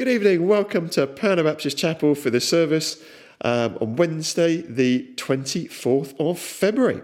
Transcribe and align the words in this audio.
Good 0.00 0.08
evening. 0.08 0.48
Welcome 0.48 0.88
to 0.90 1.06
Perner 1.06 1.44
Baptist 1.44 1.76
Chapel 1.76 2.14
for 2.14 2.30
this 2.30 2.48
service 2.48 3.04
um, 3.42 3.76
on 3.82 3.96
Wednesday, 3.96 4.62
the 4.62 5.06
24th 5.16 6.18
of 6.18 6.38
February. 6.38 7.02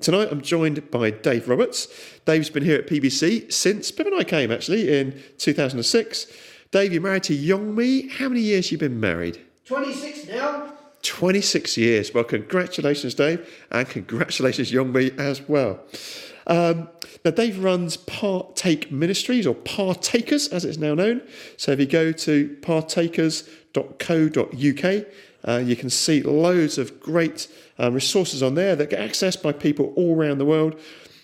Tonight 0.00 0.26
I'm 0.32 0.40
joined 0.40 0.90
by 0.90 1.12
Dave 1.12 1.48
Roberts. 1.48 1.86
Dave's 2.24 2.50
been 2.50 2.64
here 2.64 2.76
at 2.76 2.88
PBC 2.88 3.52
since 3.52 3.92
Pip 3.92 4.08
and 4.08 4.16
I 4.16 4.24
came 4.24 4.50
actually 4.50 4.98
in 4.98 5.22
2006. 5.38 6.26
Dave, 6.72 6.92
you're 6.92 7.02
married 7.02 7.22
to 7.22 7.38
Yongmi. 7.38 8.10
How 8.10 8.28
many 8.28 8.40
years 8.40 8.72
you 8.72 8.78
been 8.78 8.98
married? 8.98 9.40
26 9.66 10.26
now. 10.26 10.72
26 11.02 11.76
years. 11.76 12.12
Well, 12.12 12.24
congratulations, 12.24 13.14
Dave, 13.14 13.48
and 13.70 13.88
congratulations, 13.88 14.72
Yongmi, 14.72 15.16
as 15.20 15.48
well. 15.48 15.78
Um, 16.48 16.88
now, 17.24 17.30
Dave 17.30 17.62
runs 17.62 17.96
Partake 17.96 18.90
Ministries, 18.90 19.46
or 19.46 19.54
Partakers 19.54 20.48
as 20.48 20.64
it's 20.64 20.78
now 20.78 20.94
known. 20.94 21.22
So 21.56 21.72
if 21.72 21.80
you 21.80 21.86
go 21.86 22.12
to 22.12 22.56
partakers.co.uk, 22.62 25.06
uh, 25.46 25.62
you 25.64 25.76
can 25.76 25.90
see 25.90 26.22
loads 26.22 26.78
of 26.78 27.00
great 27.00 27.48
um, 27.78 27.94
resources 27.94 28.42
on 28.42 28.54
there 28.54 28.74
that 28.76 28.90
get 28.90 29.00
accessed 29.00 29.42
by 29.42 29.52
people 29.52 29.92
all 29.94 30.16
around 30.16 30.38
the 30.38 30.44
world. 30.44 30.80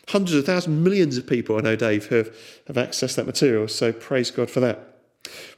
Hundreds 0.08 0.34
of 0.34 0.44
thousands, 0.44 0.84
millions 0.84 1.16
of 1.16 1.26
people, 1.26 1.56
I 1.56 1.60
know, 1.60 1.76
Dave, 1.76 2.08
have, 2.08 2.26
have 2.66 2.76
accessed 2.76 3.16
that 3.16 3.26
material. 3.26 3.68
So 3.68 3.92
praise 3.92 4.30
God 4.30 4.50
for 4.50 4.60
that. 4.60 4.94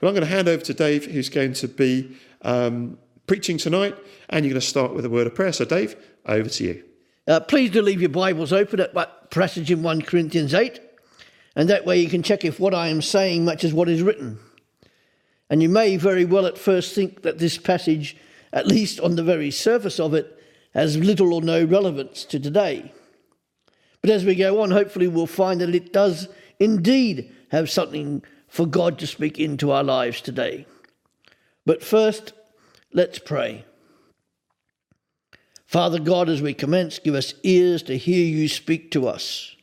Well, 0.00 0.08
I'm 0.08 0.14
going 0.14 0.26
to 0.26 0.26
hand 0.26 0.48
over 0.48 0.62
to 0.62 0.74
Dave, 0.74 1.06
who's 1.06 1.28
going 1.28 1.52
to 1.54 1.68
be 1.68 2.16
um, 2.42 2.98
preaching 3.26 3.58
tonight, 3.58 3.96
and 4.28 4.44
you're 4.44 4.52
going 4.52 4.60
to 4.60 4.66
start 4.66 4.94
with 4.94 5.04
a 5.04 5.10
word 5.10 5.26
of 5.26 5.34
prayer. 5.34 5.52
So, 5.52 5.64
Dave, 5.64 5.96
over 6.26 6.48
to 6.48 6.64
you. 6.64 6.84
Uh, 7.26 7.40
please 7.40 7.72
do 7.72 7.82
leave 7.82 8.00
your 8.00 8.10
Bibles 8.10 8.52
open 8.52 8.78
at 8.78 8.94
passage 9.30 9.70
in 9.70 9.82
1 9.82 10.02
Corinthians 10.02 10.54
8, 10.54 10.80
and 11.54 11.68
that 11.70 11.86
way 11.86 12.00
you 12.00 12.08
can 12.08 12.22
check 12.22 12.44
if 12.44 12.60
what 12.60 12.74
I 12.74 12.88
am 12.88 13.02
saying 13.02 13.44
matches 13.44 13.72
what 13.72 13.88
is 13.88 14.02
written. 14.02 14.38
And 15.48 15.62
you 15.62 15.68
may 15.68 15.96
very 15.96 16.24
well 16.24 16.46
at 16.46 16.58
first 16.58 16.94
think 16.94 17.22
that 17.22 17.38
this 17.38 17.58
passage, 17.58 18.16
at 18.52 18.66
least 18.66 19.00
on 19.00 19.16
the 19.16 19.22
very 19.22 19.50
surface 19.50 20.00
of 20.00 20.14
it, 20.14 20.32
has 20.74 20.96
little 20.96 21.32
or 21.32 21.40
no 21.40 21.64
relevance 21.64 22.24
to 22.26 22.38
today. 22.38 22.92
But 24.02 24.10
as 24.10 24.24
we 24.24 24.34
go 24.34 24.60
on, 24.60 24.70
hopefully 24.70 25.08
we'll 25.08 25.26
find 25.26 25.60
that 25.60 25.74
it 25.74 25.92
does 25.92 26.28
indeed 26.60 27.32
have 27.50 27.70
something 27.70 28.22
for 28.48 28.66
God 28.66 28.98
to 28.98 29.06
speak 29.06 29.38
into 29.38 29.70
our 29.70 29.84
lives 29.84 30.20
today. 30.20 30.66
But 31.64 31.82
first, 31.82 32.32
let's 32.92 33.18
pray. 33.18 33.64
Father 35.66 35.98
God, 35.98 36.28
as 36.28 36.40
we 36.40 36.54
commence, 36.54 36.98
give 36.98 37.14
us 37.14 37.34
ears 37.42 37.82
to 37.84 37.98
hear 37.98 38.24
you 38.24 38.48
speak 38.48 38.90
to 38.92 39.08
us. 39.08 39.56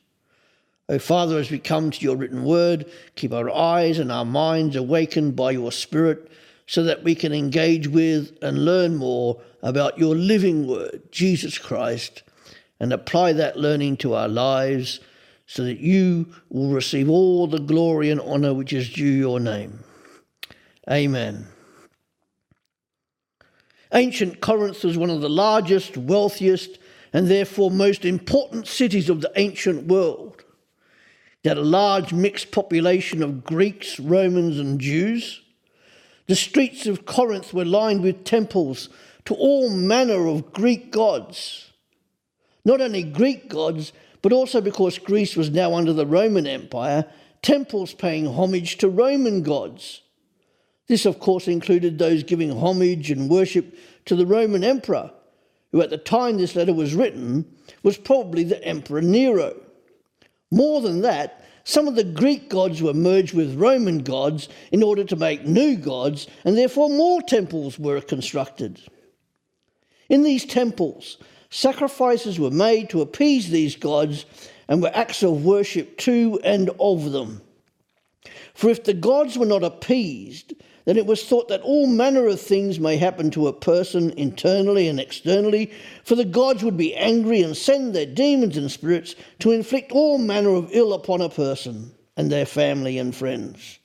O 0.89 0.99
Father, 0.99 1.39
as 1.39 1.49
we 1.49 1.59
come 1.59 1.91
to 1.91 2.01
your 2.01 2.17
written 2.17 2.43
word, 2.43 2.91
keep 3.15 3.31
our 3.31 3.49
eyes 3.49 3.99
and 3.99 4.11
our 4.11 4.25
minds 4.25 4.75
awakened 4.75 5.35
by 5.35 5.51
your 5.51 5.71
Spirit 5.71 6.29
so 6.67 6.83
that 6.83 7.03
we 7.03 7.15
can 7.15 7.33
engage 7.33 7.87
with 7.87 8.37
and 8.41 8.65
learn 8.65 8.95
more 8.97 9.39
about 9.61 9.97
your 9.97 10.15
living 10.15 10.67
word, 10.67 11.01
Jesus 11.09 11.57
Christ, 11.57 12.23
and 12.79 12.91
apply 12.91 13.33
that 13.33 13.57
learning 13.57 13.97
to 13.97 14.13
our 14.13 14.27
lives 14.27 14.99
so 15.45 15.63
that 15.63 15.79
you 15.79 16.33
will 16.49 16.69
receive 16.69 17.09
all 17.09 17.47
the 17.47 17.59
glory 17.59 18.09
and 18.09 18.19
honour 18.19 18.53
which 18.53 18.73
is 18.73 18.89
due 18.89 19.05
your 19.05 19.39
name. 19.39 19.79
Amen. 20.89 21.47
Ancient 23.93 24.41
Corinth 24.41 24.83
was 24.83 24.97
one 24.97 25.09
of 25.09 25.21
the 25.21 25.29
largest, 25.29 25.97
wealthiest, 25.97 26.79
and 27.13 27.27
therefore 27.27 27.69
most 27.69 28.05
important 28.05 28.67
cities 28.67 29.09
of 29.09 29.21
the 29.21 29.31
ancient 29.35 29.85
world. 29.87 30.43
It 31.43 31.49
had 31.49 31.57
a 31.57 31.61
large 31.61 32.11
mixed 32.11 32.51
population 32.51 33.21
of 33.21 33.43
Greeks, 33.43 33.99
Romans, 33.99 34.59
and 34.59 34.79
Jews. 34.79 35.41
The 36.27 36.35
streets 36.35 36.87
of 36.87 37.05
Corinth 37.05 37.53
were 37.53 37.65
lined 37.65 38.01
with 38.01 38.23
temples 38.23 38.89
to 39.25 39.35
all 39.35 39.69
manner 39.69 40.27
of 40.27 40.53
Greek 40.53 40.91
gods. 40.91 41.71
Not 42.65 42.81
only 42.81 43.03
Greek 43.03 43.49
gods, 43.49 43.93
but 44.21 44.33
also 44.33 44.61
because 44.61 44.97
Greece 44.97 45.35
was 45.35 45.49
now 45.49 45.75
under 45.75 45.93
the 45.93 46.05
Roman 46.05 46.47
Empire, 46.47 47.05
temples 47.41 47.93
paying 47.93 48.25
homage 48.25 48.77
to 48.77 48.87
Roman 48.87 49.43
gods. 49.43 50.01
This, 50.87 51.05
of 51.05 51.19
course, 51.19 51.47
included 51.47 51.97
those 51.97 52.23
giving 52.23 52.51
homage 52.51 53.09
and 53.09 53.29
worship 53.29 53.77
to 54.05 54.15
the 54.15 54.25
Roman 54.25 54.63
emperor, 54.63 55.11
who 55.71 55.81
at 55.81 55.89
the 55.89 55.97
time 55.97 56.37
this 56.37 56.55
letter 56.55 56.73
was 56.73 56.93
written 56.93 57.45
was 57.81 57.97
probably 57.97 58.43
the 58.43 58.63
Emperor 58.63 59.01
Nero. 59.01 59.55
More 60.51 60.81
than 60.81 61.01
that, 61.01 61.43
some 61.63 61.87
of 61.87 61.95
the 61.95 62.03
Greek 62.03 62.49
gods 62.49 62.81
were 62.81 62.93
merged 62.93 63.33
with 63.33 63.55
Roman 63.55 63.99
gods 63.99 64.49
in 64.71 64.83
order 64.83 65.03
to 65.05 65.15
make 65.15 65.45
new 65.45 65.77
gods, 65.77 66.27
and 66.43 66.57
therefore 66.57 66.89
more 66.89 67.21
temples 67.21 67.79
were 67.79 68.01
constructed. 68.01 68.81
In 70.09 70.23
these 70.23 70.45
temples, 70.45 71.17
sacrifices 71.49 72.37
were 72.37 72.51
made 72.51 72.89
to 72.89 73.01
appease 73.01 73.49
these 73.49 73.77
gods 73.77 74.25
and 74.67 74.81
were 74.81 74.91
acts 74.93 75.23
of 75.23 75.45
worship 75.45 75.97
to 75.99 76.39
and 76.43 76.69
of 76.79 77.11
them. 77.11 77.41
For 78.53 78.69
if 78.69 78.83
the 78.83 78.93
gods 78.93 79.37
were 79.37 79.45
not 79.45 79.63
appeased, 79.63 80.53
then 80.85 80.97
it 80.97 81.05
was 81.05 81.23
thought 81.23 81.47
that 81.47 81.61
all 81.61 81.87
manner 81.87 82.27
of 82.27 82.41
things 82.41 82.79
may 82.79 82.97
happen 82.97 83.31
to 83.31 83.47
a 83.47 83.53
person 83.53 84.11
internally 84.11 84.87
and 84.87 84.99
externally, 84.99 85.71
for 86.03 86.15
the 86.15 86.25
gods 86.25 86.63
would 86.63 86.77
be 86.77 86.95
angry 86.95 87.41
and 87.41 87.55
send 87.55 87.93
their 87.93 88.05
demons 88.05 88.57
and 88.57 88.71
spirits 88.71 89.15
to 89.39 89.51
inflict 89.51 89.91
all 89.91 90.17
manner 90.17 90.49
of 90.49 90.69
ill 90.71 90.93
upon 90.93 91.21
a 91.21 91.29
person 91.29 91.93
and 92.17 92.31
their 92.31 92.45
family 92.45 92.97
and 92.97 93.15
friends. 93.15 93.79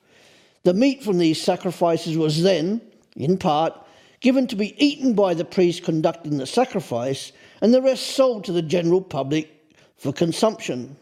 The 0.65 0.75
meat 0.75 1.03
from 1.03 1.19
these 1.19 1.41
sacrifices 1.41 2.17
was 2.17 2.43
then, 2.43 2.81
in 3.17 3.39
part, 3.39 3.75
given 4.21 4.47
to 4.49 4.57
be 4.57 4.75
eaten 4.85 5.15
by 5.15 5.35
the 5.35 5.45
priest 5.45 5.85
conducting 5.85 6.39
the 6.39 6.47
sacrifice, 6.47 7.33
and 7.61 7.73
the 7.73 7.83
rest 7.83 8.07
sold 8.09 8.45
to 8.45 8.53
the 8.53 8.63
general 8.63 9.01
public 9.01 9.49
for 9.97 10.13
consumption. 10.13 10.97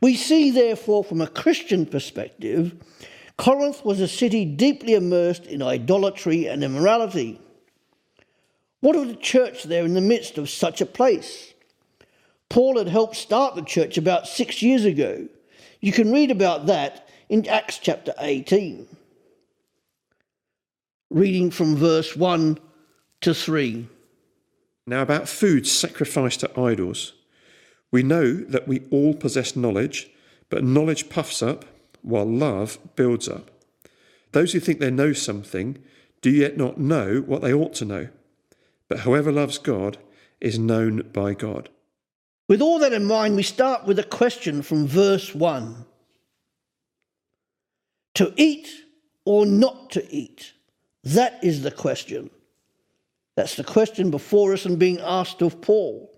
We 0.00 0.16
see, 0.16 0.50
therefore, 0.50 1.04
from 1.04 1.20
a 1.20 1.26
Christian 1.26 1.86
perspective, 1.86 2.74
Corinth 3.42 3.84
was 3.84 4.00
a 4.00 4.06
city 4.06 4.44
deeply 4.44 4.94
immersed 4.94 5.46
in 5.46 5.62
idolatry 5.62 6.46
and 6.46 6.62
immorality. 6.62 7.40
What 8.78 8.94
of 8.94 9.08
the 9.08 9.16
church 9.16 9.64
there 9.64 9.84
in 9.84 9.94
the 9.94 10.00
midst 10.00 10.38
of 10.38 10.48
such 10.48 10.80
a 10.80 10.86
place? 10.86 11.52
Paul 12.48 12.78
had 12.78 12.86
helped 12.86 13.16
start 13.16 13.56
the 13.56 13.62
church 13.62 13.98
about 13.98 14.28
six 14.28 14.62
years 14.62 14.84
ago. 14.84 15.26
You 15.80 15.90
can 15.90 16.12
read 16.12 16.30
about 16.30 16.66
that 16.66 17.08
in 17.28 17.48
Acts 17.48 17.78
chapter 17.78 18.14
18. 18.20 18.86
Reading 21.10 21.50
from 21.50 21.74
verse 21.74 22.14
1 22.14 22.60
to 23.22 23.34
3. 23.34 23.88
Now, 24.86 25.02
about 25.02 25.28
food 25.28 25.66
sacrificed 25.66 26.38
to 26.40 26.60
idols. 26.60 27.14
We 27.90 28.04
know 28.04 28.34
that 28.34 28.68
we 28.68 28.82
all 28.92 29.14
possess 29.14 29.56
knowledge, 29.56 30.10
but 30.48 30.62
knowledge 30.62 31.08
puffs 31.08 31.42
up 31.42 31.64
while 32.02 32.24
love 32.24 32.78
builds 32.96 33.28
up. 33.28 33.50
Those 34.32 34.52
who 34.52 34.60
think 34.60 34.80
they 34.80 34.90
know 34.90 35.12
something 35.12 35.78
do 36.20 36.30
yet 36.30 36.56
not 36.56 36.78
know 36.78 37.22
what 37.26 37.42
they 37.42 37.52
ought 37.52 37.74
to 37.74 37.84
know. 37.84 38.08
But 38.88 39.00
whoever 39.00 39.32
loves 39.32 39.58
God 39.58 39.98
is 40.40 40.58
known 40.58 41.08
by 41.12 41.34
God. 41.34 41.68
With 42.48 42.60
all 42.60 42.78
that 42.80 42.92
in 42.92 43.04
mind, 43.04 43.36
we 43.36 43.42
start 43.42 43.86
with 43.86 43.98
a 43.98 44.04
question 44.04 44.62
from 44.62 44.86
verse 44.86 45.34
1 45.34 45.86
To 48.14 48.32
eat 48.36 48.68
or 49.24 49.46
not 49.46 49.90
to 49.92 50.14
eat? 50.14 50.52
That 51.04 51.42
is 51.42 51.62
the 51.62 51.70
question. 51.70 52.30
That's 53.34 53.56
the 53.56 53.64
question 53.64 54.10
before 54.10 54.52
us 54.52 54.66
and 54.66 54.78
being 54.78 55.00
asked 55.00 55.42
of 55.42 55.60
Paul. 55.60 56.11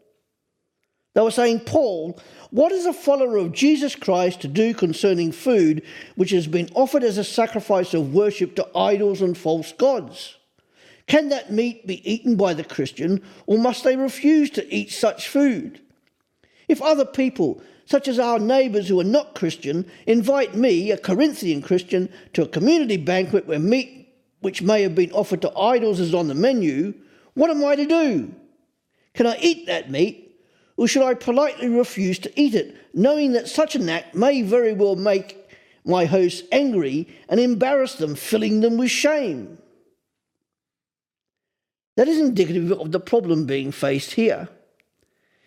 They 1.14 1.20
were 1.20 1.30
saying, 1.30 1.60
Paul, 1.60 2.18
what 2.50 2.72
is 2.72 2.86
a 2.86 2.92
follower 2.92 3.36
of 3.36 3.52
Jesus 3.52 3.94
Christ 3.94 4.40
to 4.40 4.48
do 4.48 4.74
concerning 4.74 5.32
food 5.32 5.82
which 6.16 6.30
has 6.30 6.46
been 6.46 6.68
offered 6.74 7.04
as 7.04 7.18
a 7.18 7.24
sacrifice 7.24 7.94
of 7.94 8.12
worship 8.12 8.56
to 8.56 8.68
idols 8.76 9.22
and 9.22 9.38
false 9.38 9.72
gods? 9.72 10.36
Can 11.06 11.28
that 11.28 11.52
meat 11.52 11.86
be 11.86 12.08
eaten 12.10 12.36
by 12.36 12.54
the 12.54 12.64
Christian, 12.64 13.22
or 13.46 13.58
must 13.58 13.84
they 13.84 13.96
refuse 13.96 14.50
to 14.50 14.74
eat 14.74 14.90
such 14.90 15.28
food? 15.28 15.80
If 16.66 16.82
other 16.82 17.04
people, 17.04 17.62
such 17.84 18.08
as 18.08 18.18
our 18.18 18.38
neighbours 18.38 18.88
who 18.88 18.98
are 19.00 19.04
not 19.04 19.34
Christian, 19.34 19.88
invite 20.06 20.54
me, 20.54 20.90
a 20.90 20.96
Corinthian 20.96 21.60
Christian, 21.60 22.08
to 22.32 22.42
a 22.42 22.48
community 22.48 22.96
banquet 22.96 23.46
where 23.46 23.58
meat 23.58 24.08
which 24.40 24.62
may 24.62 24.82
have 24.82 24.94
been 24.94 25.12
offered 25.12 25.42
to 25.42 25.56
idols 25.56 26.00
is 26.00 26.14
on 26.14 26.28
the 26.28 26.34
menu, 26.34 26.94
what 27.34 27.50
am 27.50 27.64
I 27.64 27.76
to 27.76 27.86
do? 27.86 28.34
Can 29.12 29.26
I 29.26 29.36
eat 29.40 29.66
that 29.66 29.90
meat 29.90 30.23
or 30.76 30.88
should 30.88 31.02
I 31.02 31.14
politely 31.14 31.68
refuse 31.68 32.18
to 32.20 32.40
eat 32.40 32.54
it, 32.54 32.76
knowing 32.92 33.32
that 33.32 33.48
such 33.48 33.74
an 33.74 33.88
act 33.88 34.14
may 34.14 34.42
very 34.42 34.72
well 34.72 34.96
make 34.96 35.38
my 35.84 36.04
hosts 36.04 36.42
angry 36.50 37.08
and 37.28 37.38
embarrass 37.38 37.94
them, 37.94 38.14
filling 38.14 38.60
them 38.60 38.76
with 38.76 38.90
shame? 38.90 39.58
That 41.96 42.08
is 42.08 42.18
indicative 42.18 42.72
of 42.72 42.90
the 42.90 43.00
problem 43.00 43.46
being 43.46 43.70
faced 43.70 44.12
here. 44.12 44.48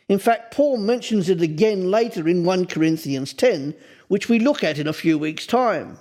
In 0.08 0.20
fact, 0.20 0.54
Paul 0.54 0.78
mentions 0.78 1.30
it 1.30 1.42
again 1.42 1.92
later 1.92 2.28
in 2.30 2.46
1 2.46 2.68
Corinthians 2.68 3.34
10, 3.34 3.76
which 4.08 4.30
we 4.30 4.40
look 4.40 4.64
at 4.64 4.78
in 4.78 4.88
a 4.88 4.94
few 4.94 5.18
weeks' 5.18 5.46
time. 5.46 5.98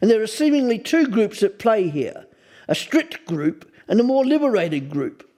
And 0.00 0.08
there 0.08 0.22
are 0.22 0.28
seemingly 0.28 0.78
two 0.78 1.08
groups 1.08 1.42
at 1.42 1.58
play 1.58 1.88
here 1.88 2.26
a 2.68 2.74
strict 2.74 3.26
group 3.26 3.68
and 3.88 3.98
a 3.98 4.04
more 4.04 4.24
liberated 4.24 4.90
group. 4.90 5.28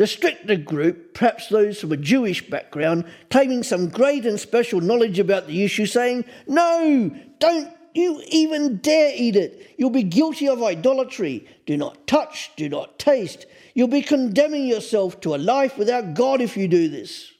The 0.00 0.06
stricter 0.06 0.56
group, 0.56 1.12
perhaps 1.12 1.48
those 1.48 1.78
from 1.78 1.92
a 1.92 1.96
Jewish 1.98 2.48
background, 2.48 3.04
claiming 3.28 3.62
some 3.62 3.90
great 3.90 4.24
and 4.24 4.40
special 4.40 4.80
knowledge 4.80 5.18
about 5.18 5.46
the 5.46 5.62
issue, 5.62 5.84
saying, 5.84 6.24
No, 6.46 7.14
don't 7.38 7.70
you 7.92 8.22
even 8.28 8.78
dare 8.78 9.12
eat 9.14 9.36
it. 9.36 9.74
You'll 9.76 9.90
be 9.90 10.02
guilty 10.02 10.48
of 10.48 10.62
idolatry. 10.62 11.46
Do 11.66 11.76
not 11.76 12.06
touch, 12.06 12.50
do 12.56 12.66
not 12.70 12.98
taste. 12.98 13.44
You'll 13.74 13.88
be 13.88 14.00
condemning 14.00 14.66
yourself 14.66 15.20
to 15.20 15.34
a 15.34 15.36
life 15.36 15.76
without 15.76 16.14
God 16.14 16.40
if 16.40 16.56
you 16.56 16.66
do 16.66 16.88
this. 16.88 17.30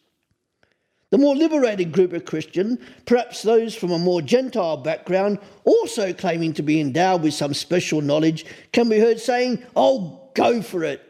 The 1.09 1.17
more 1.17 1.35
liberated 1.35 1.93
group 1.93 2.12
of 2.12 2.27
Christian, 2.27 2.79
perhaps 3.07 3.41
those 3.41 3.75
from 3.75 3.91
a 3.91 3.99
more 3.99 4.21
Gentile 4.21 4.77
background, 4.77 5.39
also 5.65 6.12
claiming 6.12 6.53
to 6.53 6.62
be 6.62 6.79
endowed 6.79 7.23
with 7.23 7.33
some 7.33 7.55
special 7.55 8.03
knowledge, 8.03 8.45
can 8.75 8.91
be 8.91 8.99
heard 8.99 9.19
saying, 9.19 9.65
Oh, 9.75 10.29
go 10.35 10.61
for 10.61 10.85
it. 10.85 11.07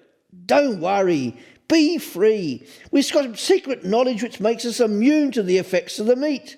Don't 0.50 0.80
worry. 0.80 1.36
Be 1.68 1.98
free. 1.98 2.66
We've 2.90 3.12
got 3.12 3.38
secret 3.38 3.84
knowledge 3.84 4.20
which 4.20 4.40
makes 4.40 4.64
us 4.64 4.80
immune 4.80 5.30
to 5.30 5.44
the 5.44 5.58
effects 5.58 6.00
of 6.00 6.06
the 6.06 6.16
meat. 6.16 6.56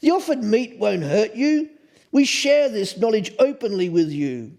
The 0.00 0.10
offered 0.10 0.42
meat 0.42 0.76
won't 0.80 1.04
hurt 1.04 1.36
you. 1.36 1.70
We 2.10 2.24
share 2.24 2.68
this 2.68 2.98
knowledge 2.98 3.32
openly 3.38 3.90
with 3.90 4.10
you. 4.10 4.58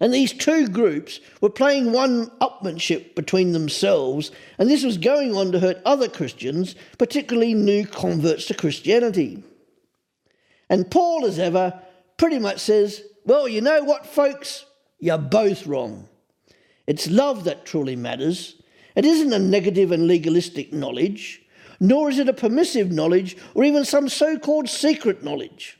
And 0.00 0.14
these 0.14 0.32
two 0.32 0.68
groups 0.68 1.20
were 1.42 1.50
playing 1.50 1.92
one 1.92 2.28
upmanship 2.40 3.14
between 3.14 3.52
themselves, 3.52 4.30
and 4.56 4.70
this 4.70 4.82
was 4.82 4.96
going 4.96 5.36
on 5.36 5.52
to 5.52 5.60
hurt 5.60 5.82
other 5.84 6.08
Christians, 6.08 6.74
particularly 6.96 7.52
new 7.52 7.86
converts 7.86 8.46
to 8.46 8.54
Christianity. 8.54 9.42
And 10.70 10.90
Paul, 10.90 11.26
as 11.26 11.38
ever, 11.38 11.82
pretty 12.16 12.38
much 12.38 12.60
says, 12.60 13.02
Well, 13.26 13.46
you 13.46 13.60
know 13.60 13.82
what, 13.84 14.06
folks? 14.06 14.64
You're 15.00 15.18
both 15.18 15.66
wrong. 15.66 16.07
It's 16.88 17.10
love 17.10 17.44
that 17.44 17.66
truly 17.66 17.96
matters. 17.96 18.56
It 18.96 19.04
isn't 19.04 19.32
a 19.34 19.38
negative 19.38 19.92
and 19.92 20.06
legalistic 20.06 20.72
knowledge, 20.72 21.42
nor 21.78 22.08
is 22.08 22.18
it 22.18 22.30
a 22.30 22.32
permissive 22.32 22.90
knowledge 22.90 23.36
or 23.54 23.62
even 23.62 23.84
some 23.84 24.08
so 24.08 24.38
called 24.38 24.70
secret 24.70 25.22
knowledge. 25.22 25.78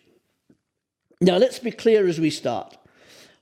Now, 1.22 1.38
let's 1.38 1.58
be 1.58 1.70
clear 1.70 2.06
as 2.06 2.20
we 2.20 2.28
start. 2.28 2.76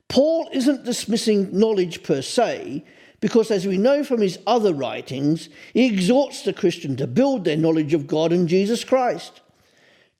Paul 0.08 0.48
isn't 0.52 0.84
dismissing 0.84 1.58
knowledge 1.58 2.04
per 2.04 2.22
se, 2.22 2.84
because 3.20 3.50
as 3.50 3.66
we 3.66 3.78
know 3.78 4.04
from 4.04 4.20
his 4.20 4.38
other 4.46 4.72
writings, 4.72 5.48
he 5.74 5.86
exhorts 5.86 6.42
the 6.42 6.52
Christian 6.52 6.94
to 6.96 7.08
build 7.08 7.44
their 7.44 7.56
knowledge 7.56 7.94
of 7.94 8.06
God 8.06 8.32
and 8.32 8.48
Jesus 8.48 8.84
Christ, 8.84 9.40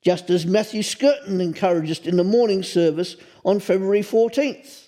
just 0.02 0.31
as 0.31 0.44
Matthew 0.44 0.82
Skirton 0.82 1.40
encouraged 1.40 1.92
us 1.92 2.00
in 2.00 2.16
the 2.16 2.25
morning 2.25 2.64
service 2.64 3.14
on 3.44 3.60
February 3.60 4.02
14th. 4.02 4.85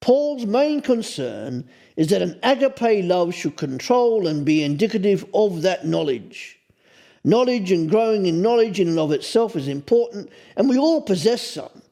Paul's 0.00 0.46
main 0.46 0.80
concern 0.80 1.68
is 1.96 2.08
that 2.08 2.22
an 2.22 2.38
agape 2.42 3.04
love 3.04 3.34
should 3.34 3.56
control 3.56 4.26
and 4.26 4.44
be 4.44 4.62
indicative 4.62 5.26
of 5.34 5.62
that 5.62 5.86
knowledge. 5.86 6.58
Knowledge 7.24 7.72
and 7.72 7.90
growing 7.90 8.26
in 8.26 8.40
knowledge 8.40 8.78
in 8.78 8.88
and 8.88 8.98
of 8.98 9.12
itself 9.12 9.56
is 9.56 9.66
important, 9.66 10.30
and 10.56 10.68
we 10.68 10.78
all 10.78 11.02
possess 11.02 11.42
some. 11.42 11.82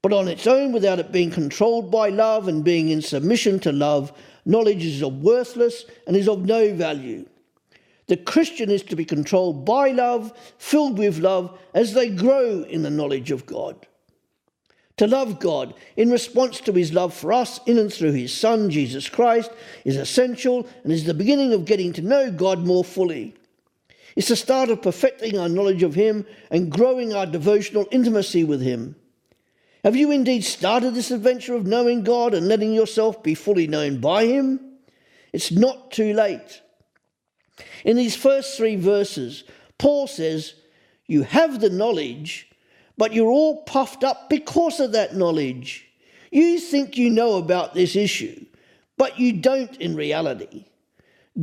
But 0.00 0.12
on 0.12 0.26
its 0.26 0.46
own, 0.46 0.72
without 0.72 0.98
it 0.98 1.12
being 1.12 1.30
controlled 1.30 1.90
by 1.90 2.08
love 2.08 2.48
and 2.48 2.64
being 2.64 2.88
in 2.88 3.02
submission 3.02 3.60
to 3.60 3.70
love, 3.70 4.12
knowledge 4.44 4.84
is 4.84 5.02
of 5.02 5.22
worthless 5.22 5.84
and 6.06 6.16
is 6.16 6.28
of 6.28 6.44
no 6.44 6.74
value. 6.74 7.26
The 8.08 8.16
Christian 8.16 8.70
is 8.70 8.82
to 8.84 8.96
be 8.96 9.04
controlled 9.04 9.64
by 9.64 9.90
love, 9.90 10.32
filled 10.58 10.98
with 10.98 11.18
love, 11.18 11.56
as 11.74 11.94
they 11.94 12.08
grow 12.08 12.62
in 12.62 12.82
the 12.82 12.90
knowledge 12.90 13.30
of 13.30 13.46
God. 13.46 13.86
To 14.98 15.06
love 15.06 15.40
God 15.40 15.74
in 15.96 16.10
response 16.10 16.60
to 16.60 16.72
his 16.72 16.92
love 16.92 17.14
for 17.14 17.32
us 17.32 17.60
in 17.66 17.78
and 17.78 17.92
through 17.92 18.12
his 18.12 18.32
Son, 18.32 18.70
Jesus 18.70 19.08
Christ, 19.08 19.50
is 19.84 19.96
essential 19.96 20.68
and 20.84 20.92
is 20.92 21.04
the 21.04 21.14
beginning 21.14 21.52
of 21.52 21.64
getting 21.64 21.92
to 21.94 22.02
know 22.02 22.30
God 22.30 22.66
more 22.66 22.84
fully. 22.84 23.34
It's 24.14 24.28
the 24.28 24.36
start 24.36 24.68
of 24.68 24.82
perfecting 24.82 25.38
our 25.38 25.48
knowledge 25.48 25.82
of 25.82 25.94
him 25.94 26.26
and 26.50 26.70
growing 26.70 27.14
our 27.14 27.26
devotional 27.26 27.88
intimacy 27.90 28.44
with 28.44 28.60
him. 28.60 28.96
Have 29.84 29.96
you 29.96 30.12
indeed 30.12 30.44
started 30.44 30.94
this 30.94 31.10
adventure 31.10 31.54
of 31.54 31.66
knowing 31.66 32.04
God 32.04 32.34
and 32.34 32.46
letting 32.46 32.72
yourself 32.72 33.22
be 33.22 33.34
fully 33.34 33.66
known 33.66 33.98
by 33.98 34.26
Him? 34.26 34.60
It's 35.32 35.50
not 35.50 35.90
too 35.90 36.14
late. 36.14 36.60
In 37.84 37.96
these 37.96 38.14
first 38.14 38.56
three 38.56 38.76
verses, 38.76 39.42
Paul 39.78 40.06
says, 40.06 40.54
You 41.06 41.22
have 41.22 41.60
the 41.60 41.70
knowledge, 41.70 42.51
but 42.96 43.12
you're 43.12 43.30
all 43.30 43.62
puffed 43.62 44.04
up 44.04 44.28
because 44.28 44.80
of 44.80 44.92
that 44.92 45.16
knowledge. 45.16 45.86
You 46.30 46.58
think 46.58 46.96
you 46.96 47.10
know 47.10 47.36
about 47.36 47.74
this 47.74 47.96
issue, 47.96 48.44
but 48.96 49.18
you 49.18 49.32
don't 49.32 49.76
in 49.76 49.96
reality. 49.96 50.66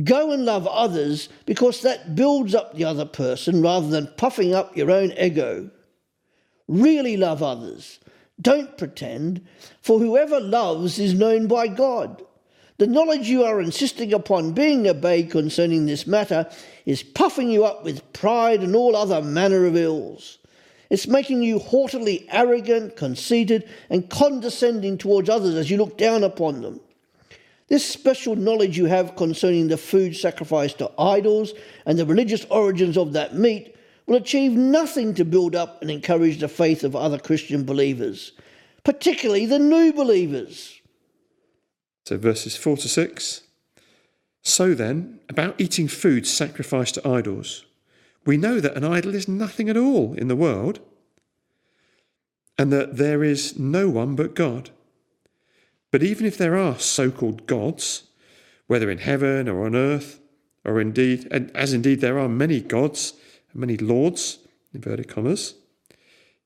Go 0.04 0.32
and 0.32 0.44
love 0.44 0.66
others 0.66 1.28
because 1.46 1.82
that 1.82 2.14
builds 2.14 2.54
up 2.54 2.74
the 2.74 2.84
other 2.84 3.04
person 3.04 3.62
rather 3.62 3.88
than 3.88 4.12
puffing 4.16 4.54
up 4.54 4.76
your 4.76 4.90
own 4.90 5.12
ego. 5.12 5.70
Really 6.68 7.16
love 7.16 7.42
others 7.42 7.98
don't 8.40 8.78
pretend, 8.78 9.46
for 9.82 9.98
whoever 9.98 10.40
loves 10.40 10.98
is 10.98 11.14
known 11.14 11.46
by 11.46 11.68
God. 11.68 12.22
The 12.78 12.86
knowledge 12.86 13.28
you 13.28 13.44
are 13.44 13.60
insisting 13.60 14.14
upon 14.14 14.52
being 14.52 14.88
obeyed 14.88 15.30
concerning 15.30 15.84
this 15.84 16.06
matter 16.06 16.50
is 16.86 17.02
puffing 17.02 17.50
you 17.50 17.64
up 17.64 17.84
with 17.84 18.10
pride 18.14 18.60
and 18.60 18.74
all 18.74 18.96
other 18.96 19.20
manner 19.20 19.66
of 19.66 19.76
ills. 19.76 20.38
It's 20.90 21.06
making 21.06 21.42
you 21.42 21.60
haughtily 21.60 22.26
arrogant, 22.30 22.96
conceited, 22.96 23.68
and 23.88 24.10
condescending 24.10 24.98
towards 24.98 25.28
others 25.28 25.54
as 25.54 25.70
you 25.70 25.76
look 25.76 25.96
down 25.96 26.24
upon 26.24 26.62
them. 26.62 26.80
This 27.68 27.86
special 27.86 28.34
knowledge 28.34 28.76
you 28.76 28.86
have 28.86 29.14
concerning 29.14 29.68
the 29.68 29.76
food 29.76 30.16
sacrificed 30.16 30.78
to 30.78 30.90
idols 30.98 31.54
and 31.86 31.96
the 31.96 32.04
religious 32.04 32.44
origins 32.46 32.98
of 32.98 33.12
that 33.12 33.36
meat 33.36 33.76
will 34.06 34.16
achieve 34.16 34.52
nothing 34.52 35.14
to 35.14 35.24
build 35.24 35.54
up 35.54 35.80
and 35.80 35.88
encourage 35.88 36.40
the 36.40 36.48
faith 36.48 36.82
of 36.82 36.96
other 36.96 37.18
Christian 37.18 37.62
believers, 37.64 38.32
particularly 38.82 39.46
the 39.46 39.60
new 39.60 39.92
believers. 39.92 40.80
So, 42.06 42.18
verses 42.18 42.56
4 42.56 42.78
to 42.78 42.88
6. 42.88 43.42
So 44.42 44.74
then, 44.74 45.20
about 45.28 45.60
eating 45.60 45.86
food 45.86 46.26
sacrificed 46.26 46.96
to 46.96 47.08
idols, 47.08 47.66
we 48.26 48.36
know 48.36 48.60
that 48.60 48.76
an 48.76 48.84
idol 48.84 49.14
is 49.14 49.28
nothing 49.28 49.68
at 49.68 49.76
all 49.76 50.14
in 50.14 50.28
the 50.28 50.36
world, 50.36 50.80
and 52.58 52.72
that 52.72 52.96
there 52.96 53.24
is 53.24 53.58
no 53.58 53.88
one 53.88 54.14
but 54.14 54.34
God. 54.34 54.70
But 55.90 56.02
even 56.02 56.26
if 56.26 56.36
there 56.36 56.56
are 56.56 56.78
so 56.78 57.10
called 57.10 57.46
gods, 57.46 58.04
whether 58.66 58.90
in 58.90 58.98
heaven 58.98 59.48
or 59.48 59.64
on 59.64 59.74
earth, 59.74 60.20
or 60.64 60.80
indeed, 60.80 61.26
and 61.30 61.50
as 61.56 61.72
indeed 61.72 62.00
there 62.00 62.18
are 62.18 62.28
many 62.28 62.60
gods, 62.60 63.14
and 63.52 63.60
many 63.60 63.76
lords, 63.76 64.38
inverted 64.72 65.08
commas. 65.08 65.54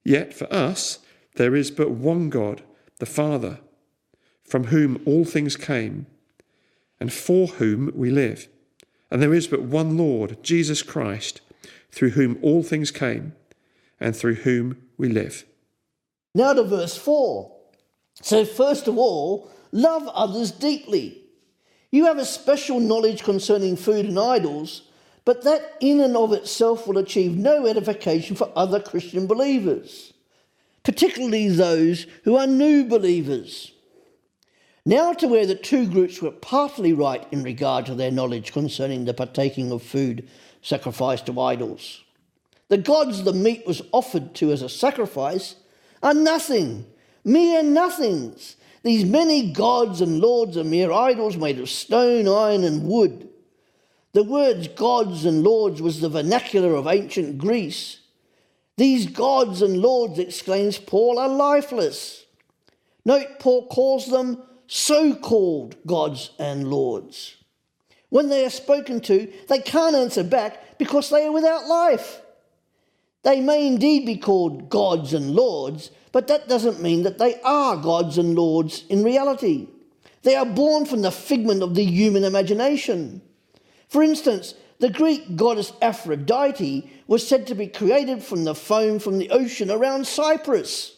Yet 0.05 0.33
for 0.33 0.51
us, 0.53 1.01
there 1.35 1.57
is 1.57 1.71
but 1.71 1.91
one 1.91 2.31
God, 2.31 2.63
the 2.99 3.07
Father, 3.07 3.59
from 4.45 4.65
whom 4.65 5.03
all 5.05 5.25
things 5.25 5.57
came, 5.57 6.07
and 7.01 7.13
for 7.13 7.49
whom 7.49 7.91
we 7.95 8.11
live. 8.11 8.49
And 9.11 9.21
there 9.21 9.35
is 9.35 9.49
but 9.49 9.63
one 9.63 9.99
Lord, 9.99 10.43
Jesus 10.43 10.83
Christ, 10.83 11.41
through 11.95 12.11
whom 12.11 12.39
all 12.43 12.63
things 12.63 12.91
came, 12.91 13.35
and 14.01 14.15
through 14.15 14.35
whom 14.35 14.83
we 14.99 15.09
live. 15.09 15.45
Now 16.35 16.53
to 16.53 16.65
verse 16.65 16.97
4. 16.97 17.51
So, 18.21 18.45
first 18.45 18.89
of 18.89 18.99
all, 18.99 19.51
love 19.73 20.07
others 20.09 20.51
deeply. 20.51 21.23
You 21.91 22.07
have 22.07 22.19
a 22.19 22.25
special 22.25 22.81
knowledge 22.81 23.23
concerning 23.23 23.77
food 23.77 24.07
and 24.07 24.19
idols 24.19 24.83
but 25.25 25.43
that 25.45 25.77
in 25.81 26.01
and 26.01 26.17
of 26.17 26.33
itself 26.33 26.87
will 26.87 26.99
achieve 26.99 27.37
no 27.37 27.67
edification 27.67 28.37
for 28.37 28.53
other 28.55 28.81
Christian 28.81 29.27
believers, 29.27 30.13
particularly 30.83 31.49
those 31.49 32.07
who 32.25 32.37
are 32.37 32.47
new 32.47 32.85
believers. 32.85 33.73
Now, 34.87 35.15
to 35.15 35.29
where 35.29 35.47
the 35.47 35.55
two 35.55 35.87
groups 35.87 36.21
were 36.21 36.31
partly 36.31 36.93
right 36.93 37.27
in 37.31 37.43
regard 37.43 37.87
to 37.87 37.95
their 37.95 38.11
knowledge 38.11 38.53
concerning 38.53 39.07
the 39.07 39.15
partaking 39.15 39.73
of 39.73 39.83
food 39.83 40.29
sacrificed 40.65 41.27
to 41.27 41.41
idols. 41.41 42.03
The 42.69 42.79
gods 42.79 43.23
the 43.23 43.35
meat 43.35 43.67
was 43.67 43.83
offered 43.93 44.35
to 44.37 44.51
as 44.51 44.63
a 44.63 44.69
sacrifice 44.69 45.57
are 46.03 46.15
nothing, 46.15 46.87
mere 47.23 47.63
nothings. 47.63 48.57
These 48.83 49.05
many 49.05 49.53
gods 49.53 50.01
and 50.01 50.21
lords 50.21 50.57
are 50.57 50.65
mere 50.65 50.91
idols 50.91 51.37
made 51.37 51.61
of 51.61 51.69
stone, 51.69 52.27
iron, 52.27 52.65
and 52.65 52.83
wood. 52.89 53.29
The 54.13 54.25
words 54.25 54.69
gods 54.69 55.27
and 55.27 55.43
lords 55.43 55.83
was 55.83 56.01
the 56.01 56.09
vernacular 56.09 56.75
of 56.75 56.87
ancient 56.87 57.37
Greece. 57.39 58.01
These 58.77 59.07
gods 59.07 59.61
and 59.61 59.77
lords, 59.77 60.19
exclaims 60.19 60.79
Paul, 60.79 61.19
are 61.19 61.29
lifeless. 61.29 62.25
Note, 63.05 63.39
Paul 63.39 63.69
calls 63.69 64.07
them 64.07 64.43
so 64.67 65.15
called 65.15 65.77
gods 65.87 66.31
and 66.39 66.69
lords. 66.71 67.37
When 68.15 68.29
they 68.29 68.47
are 68.47 68.51
spoken 68.51 69.01
to, 69.01 69.27
they 69.49 69.59
can't 69.59 69.97
answer 69.97 70.23
back 70.23 70.79
because 70.79 71.11
they 71.11 71.27
are 71.27 71.33
without 71.33 71.67
life. 71.67 72.21
They 73.25 73.41
may 73.41 73.67
indeed 73.67 74.07
be 74.07 74.19
called 74.19 74.71
gods 74.71 75.13
and 75.13 75.33
lords, 75.33 75.91
but 76.13 76.29
that 76.29 76.47
doesn't 76.47 76.81
mean 76.81 77.03
that 77.03 77.19
they 77.19 77.41
are 77.41 77.77
gods 77.77 78.17
and 78.17 78.37
lords 78.37 78.85
in 78.89 79.03
reality. 79.03 79.67
They 80.23 80.37
are 80.37 80.47
born 80.47 80.87
from 80.87 81.03
the 81.03 81.11
figment 81.11 81.65
of 81.65 81.75
the 81.75 81.85
human 81.85 82.23
imagination. 82.23 83.21
For 83.89 84.01
instance, 84.01 84.55
the 84.79 84.91
Greek 84.91 85.35
goddess 85.35 85.73
Aphrodite 85.83 86.89
was 87.09 87.27
said 87.27 87.49
to 87.49 87.57
be 87.57 87.67
created 87.67 88.23
from 88.23 88.45
the 88.45 88.55
foam 88.55 89.01
from 89.01 89.19
the 89.19 89.31
ocean 89.31 89.73
around 89.73 90.07
Cyprus. 90.07 90.97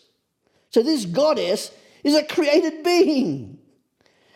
So 0.68 0.82
this 0.82 1.06
goddess 1.06 1.70
is 2.04 2.14
a 2.14 2.22
created 2.22 2.82
being. 2.82 3.55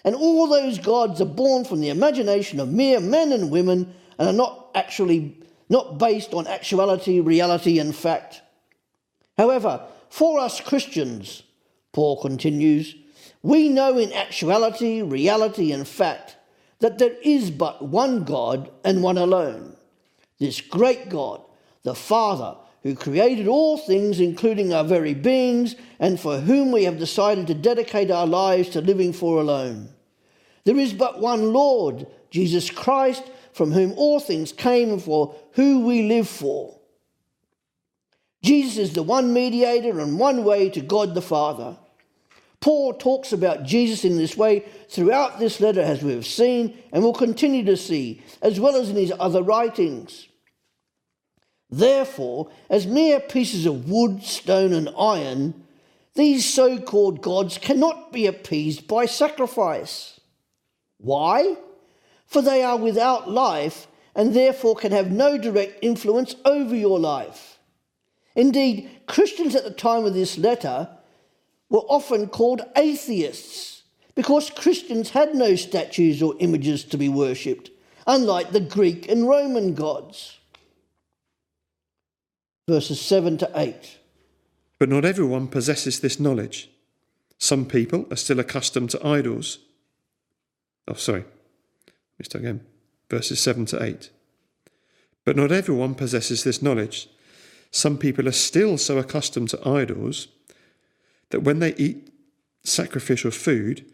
And 0.05 0.15
all 0.15 0.47
those 0.47 0.79
gods 0.79 1.21
are 1.21 1.27
born 1.27 1.65
from 1.65 1.81
the 1.81 1.91
imagination 1.91 2.61
of 2.61 2.71
mere 2.71 3.01
men 3.01 3.33
and 3.33 3.51
women 3.51 3.95
and 4.19 4.29
are 4.29 4.33
not 4.33 4.71
actually 4.75 5.37
not 5.69 5.99
based 5.99 6.35
on 6.35 6.47
actuality, 6.47 7.21
reality, 7.21 7.79
and 7.79 7.95
fact. 7.95 8.43
However, 9.39 9.87
for 10.09 10.41
us 10.41 10.61
Christians, 10.61 11.43
Paul 11.93 12.21
continues, 12.21 12.95
we 13.43 13.69
know 13.69 13.97
in 13.97 14.13
actuality, 14.13 15.01
reality, 15.03 15.73
and 15.73 15.87
fact 15.87 16.37
that 16.81 16.99
there 16.99 17.15
is 17.23 17.51
but 17.51 17.83
one 17.83 18.25
God 18.25 18.71
and 18.85 19.03
one 19.03 19.19
alone. 19.19 19.77
This 20.39 20.61
great 20.61 21.09
God, 21.09 21.43
the 21.83 21.95
Father, 21.95 22.57
who 22.83 22.95
created 22.95 23.47
all 23.47 23.77
things, 23.77 24.21
including 24.21 24.73
our 24.73 24.85
very 24.85 25.15
beings, 25.15 25.75
and 25.99 26.19
for 26.19 26.39
whom 26.41 26.73
we 26.73 26.85
have 26.85 26.99
decided 26.99 27.47
to 27.47 27.55
dedicate 27.55 28.11
our 28.11 28.27
lives 28.27 28.71
to 28.71 28.81
living 28.81 29.13
for 29.13 29.41
alone. 29.41 29.91
There 30.65 30.79
is 30.79 30.93
but 30.93 31.21
one 31.21 31.53
Lord, 31.53 32.07
Jesus 32.31 32.71
Christ, 32.71 33.25
from 33.53 33.73
whom 33.73 33.93
all 33.97 34.21
things 34.21 34.53
came 34.53 34.91
and 34.91 35.03
for 35.03 35.35
who 35.53 35.87
we 35.87 36.03
live 36.03 36.29
for. 36.29 36.79
Jesus 38.43 38.79
is 38.79 38.93
the 38.95 39.03
one 39.03 39.35
mediator 39.35 40.01
and 40.01 40.19
one 40.19 40.45
way 40.45 40.71
to 40.71 40.81
God 40.81 41.15
the 41.15 41.23
Father. 41.23 41.77
Paul 42.61 42.95
talks 42.95 43.33
about 43.33 43.65
Jesus 43.65 44.05
in 44.05 44.17
this 44.17 44.37
way 44.37 44.65
throughout 44.89 45.39
this 45.39 45.61
letter, 45.61 45.81
as 45.81 46.03
we 46.03 46.13
have 46.13 46.27
seen 46.27 46.79
and 46.93 47.03
will 47.03 47.15
continue 47.15 47.65
to 47.65 47.77
see, 47.77 48.23
as 48.43 48.61
well 48.61 48.77
as 48.77 48.91
in 48.91 48.97
his 48.97 49.13
other 49.19 49.43
writings. 49.43 50.29
Therefore, 51.71 52.49
as 52.69 52.87
mere 52.87 53.21
pieces 53.21 53.65
of 53.65 53.89
wood, 53.89 54.23
stone, 54.25 54.73
and 54.73 54.89
iron, 54.99 55.65
these 56.15 56.53
so 56.53 56.79
called 56.79 57.23
gods 57.23 57.59
cannot 57.59 58.13
be 58.13 58.27
appeased 58.27 58.89
by 58.89 59.07
sacrifice. 59.07 60.19
Why? 60.99 61.57
For 62.27 62.43
they 62.43 62.63
are 62.63 62.77
without 62.77 63.31
life 63.31 63.87
and 64.15 64.35
therefore 64.35 64.75
can 64.75 64.93
have 64.93 65.13
no 65.13 65.39
direct 65.39 65.79
influence 65.83 66.35
over 66.45 66.75
your 66.75 66.99
life. 66.99 67.59
Indeed, 68.35 68.91
Christians 69.07 69.55
at 69.55 69.65
the 69.65 69.71
time 69.71 70.05
of 70.05 70.15
this 70.15 70.37
letter 70.37 70.89
were 71.69 71.81
often 71.81 72.29
called 72.29 72.63
atheists 72.77 73.83
because 74.17 74.51
Christians 74.51 75.11
had 75.11 75.35
no 75.35 75.55
statues 75.55 76.21
or 76.21 76.35
images 76.41 76.85
to 76.85 76.99
be 76.99 77.09
worshipped, 77.09 77.71
unlike 78.07 78.51
the 78.51 78.61
Greek 78.61 79.09
and 79.09 79.29
Roman 79.29 79.75
gods. 79.75 80.40
Verses 82.71 83.01
7 83.01 83.37
to 83.39 83.51
8. 83.57 83.99
But 84.79 84.89
not 84.89 85.05
everyone 85.05 85.49
possesses 85.49 85.99
this 85.99 86.21
knowledge. 86.21 86.71
Some 87.37 87.67
people 87.67 88.07
are 88.13 88.17
still 88.17 88.39
accustomed 88.39 88.91
to 88.91 89.05
idols. 89.05 89.59
Oh, 90.87 90.95
sorry. 90.95 91.25
Start 92.23 92.45
again. 92.45 92.65
Verses 93.11 93.41
7 93.41 93.67
to 93.67 93.83
8. 93.83 94.11
But 95.25 95.35
not 95.35 95.51
everyone 95.51 95.97
possesses 95.97 96.45
this 96.45 96.63
knowledge. 96.63 97.09
Some 97.73 97.99
people 97.99 98.29
are 98.29 98.33
still 98.33 98.79
so 98.79 98.99
accustomed 98.99 99.49
to 99.49 99.69
idols 99.69 100.29
that 101.31 101.43
when 101.43 101.59
they 101.59 101.75
eat 101.75 102.13
sacrificial 102.63 103.33
food, 103.33 103.85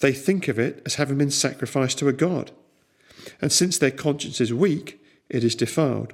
they 0.00 0.12
think 0.12 0.48
of 0.48 0.58
it 0.58 0.82
as 0.84 0.96
having 0.96 1.18
been 1.18 1.30
sacrificed 1.30 1.98
to 1.98 2.08
a 2.08 2.12
god. 2.12 2.50
And 3.40 3.52
since 3.52 3.78
their 3.78 3.92
conscience 3.92 4.40
is 4.40 4.52
weak, 4.52 5.00
it 5.28 5.44
is 5.44 5.54
defiled. 5.54 6.12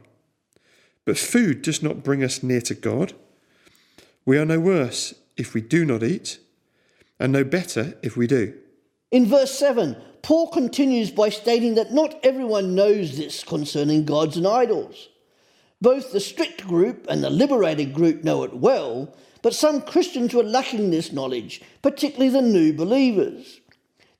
But 1.04 1.18
food 1.18 1.62
does 1.62 1.82
not 1.82 2.04
bring 2.04 2.22
us 2.22 2.42
near 2.42 2.60
to 2.62 2.74
God. 2.74 3.14
We 4.24 4.38
are 4.38 4.44
no 4.44 4.60
worse 4.60 5.14
if 5.36 5.54
we 5.54 5.60
do 5.60 5.84
not 5.84 6.02
eat, 6.02 6.38
and 7.18 7.32
no 7.32 7.44
better 7.44 7.98
if 8.02 8.16
we 8.16 8.26
do. 8.26 8.54
In 9.10 9.26
verse 9.26 9.52
7, 9.52 9.96
Paul 10.22 10.48
continues 10.48 11.10
by 11.10 11.28
stating 11.28 11.74
that 11.74 11.92
not 11.92 12.18
everyone 12.22 12.74
knows 12.74 13.16
this 13.16 13.42
concerning 13.42 14.04
gods 14.04 14.36
and 14.36 14.46
idols. 14.46 15.08
Both 15.80 16.12
the 16.12 16.20
strict 16.20 16.66
group 16.66 17.06
and 17.08 17.24
the 17.24 17.30
liberated 17.30 17.92
group 17.92 18.22
know 18.22 18.44
it 18.44 18.54
well, 18.54 19.16
but 19.42 19.54
some 19.54 19.82
Christians 19.82 20.32
were 20.32 20.44
lacking 20.44 20.90
this 20.90 21.12
knowledge, 21.12 21.60
particularly 21.82 22.30
the 22.30 22.40
new 22.40 22.72
believers. 22.72 23.60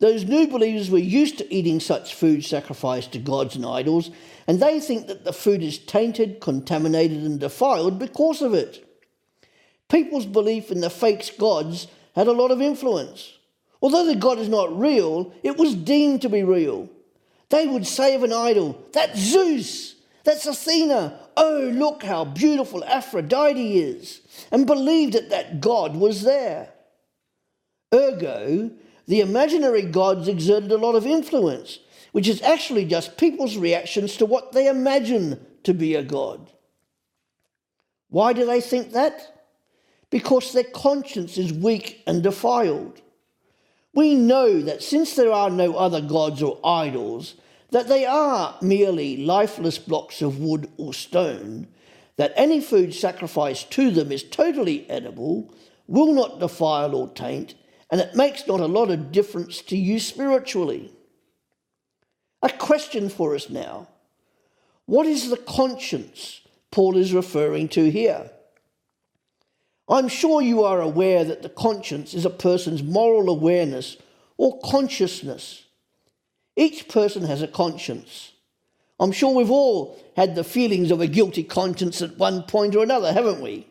Those 0.03 0.25
new 0.25 0.49
believers 0.49 0.91
were 0.91 0.99
used 0.99 1.39
to 1.39 1.55
eating 1.55 1.79
such 1.79 2.17
food 2.17 2.45
sacrificed 2.45 3.13
to 3.13 3.21
gods 3.21 3.55
and 3.55 3.65
idols, 3.65 4.11
and 4.49 4.59
they 4.59 4.81
think 4.81 5.07
that 5.07 5.23
the 5.23 5.33
food 5.33 5.63
is 5.63 5.79
tainted, 5.79 6.41
contaminated, 6.41 7.23
and 7.23 7.39
defiled 7.39 8.01
because 8.01 8.43
of 8.43 8.53
it. 8.53 8.85
People's 9.89 10.27
belief 10.27 10.73
in 10.73 10.81
the 10.81 10.91
fake 10.91 11.39
gods 11.39 11.87
had 12.17 12.27
a 12.27 12.33
lot 12.33 12.51
of 12.51 12.61
influence. 12.61 13.35
Although 13.81 14.05
the 14.07 14.17
God 14.17 14.41
is 14.41 14.49
not 14.49 14.77
real, 14.77 15.33
it 15.45 15.57
was 15.57 15.77
deemed 15.77 16.23
to 16.23 16.29
be 16.29 16.43
real. 16.43 16.91
They 17.51 17.69
would 17.69 17.87
say 17.87 18.17
of 18.17 18.25
an 18.25 18.33
idol, 18.33 18.85
That's 18.93 19.21
Zeus, 19.21 19.95
that's 20.25 20.47
Athena, 20.47 21.17
oh, 21.37 21.71
look 21.73 22.03
how 22.03 22.25
beautiful 22.25 22.83
Aphrodite 22.83 23.79
is, 23.79 24.21
and 24.51 24.67
believed 24.67 25.13
that 25.13 25.31
that 25.31 25.61
God 25.61 25.95
was 25.95 26.23
there. 26.23 26.71
Ergo, 27.95 28.73
the 29.07 29.21
imaginary 29.21 29.83
gods 29.83 30.29
exerted 30.29 30.73
a 30.73 30.77
lot 30.77 30.95
of 30.95 31.07
influence, 31.07 31.79
which 32.13 32.29
is 32.29 32.43
actually 32.43 32.85
just 32.85 33.17
people's 33.17 33.57
reactions 33.57 34.17
to 34.17 34.27
what 34.27 34.53
they 34.53 34.69
imagine 34.69 35.45
to 35.65 35.75
be 35.75 35.95
a 35.95 36.03
god. 36.03 36.53
Why 38.09 38.33
do 38.33 38.45
they 38.45 38.61
think 38.61 38.93
that? 38.93 39.47
Because 40.11 40.53
their 40.53 40.65
conscience 40.65 41.39
is 41.39 41.53
weak 41.53 42.03
and 42.07 42.23
defiled. 42.23 43.01
We 43.95 44.15
know 44.15 44.61
that 44.61 44.83
since 44.83 45.15
there 45.15 45.33
are 45.33 45.51
no 45.51 45.75
other 45.75 46.01
gods 46.01 46.43
or 46.43 46.59
idols, 46.65 47.35
that 47.71 47.89
they 47.89 48.05
are 48.05 48.57
merely 48.61 49.17
lifeless 49.17 49.79
blocks 49.79 50.21
of 50.21 50.39
wood 50.39 50.71
or 50.77 50.93
stone, 50.93 51.69
that 52.17 52.35
any 52.37 52.61
food 52.61 52.95
sacrificed 52.95 53.71
to 53.73 53.91
them 53.91 54.13
is 54.13 54.23
totally 54.23 54.89
edible, 54.91 55.55
will 55.87 56.13
not 56.13 56.39
defile 56.39 56.95
or 56.95 57.09
taint, 57.09 57.55
and 57.93 58.01
it 58.01 58.17
makes 58.17 58.49
not 58.49 58.59
a 58.59 58.67
lot 58.67 58.91
of 58.91 59.13
difference 59.13 59.63
to 59.63 59.77
you 59.77 60.01
spiritually. 60.01 60.93
A 62.43 62.49
question 62.49 63.09
for 63.09 63.37
us 63.37 63.49
now 63.49 63.87
What 64.87 65.07
is 65.07 65.31
the 65.31 65.37
conscience 65.37 66.41
Paul 66.73 66.97
is 66.97 67.13
referring 67.13 67.69
to 67.69 67.89
here? 67.89 68.33
I'm 69.89 70.09
sure 70.09 70.43
you 70.43 70.65
are 70.65 70.81
aware 70.81 71.23
that 71.23 71.43
the 71.43 71.49
conscience 71.49 72.15
is 72.15 72.25
a 72.25 72.31
person's 72.31 72.83
moral 72.83 73.29
awareness 73.29 73.97
or 74.37 74.59
consciousness 74.61 75.63
each 76.57 76.89
person 76.89 77.25
has 77.25 77.43
a 77.43 77.49
conscience. 77.49 78.33
I'm 79.01 79.13
sure 79.13 79.35
we've 79.35 79.51
all 79.51 79.99
had 80.17 80.35
the 80.35 80.45
feelings 80.45 80.91
of 80.91 81.01
a 81.01 81.07
guilty 81.07 81.43
conscience 81.43 82.03
at 82.03 82.19
one 82.19 82.43
point 82.43 82.77
or 82.77 82.83
another, 82.83 83.13
haven't 83.13 83.41
we? 83.41 83.67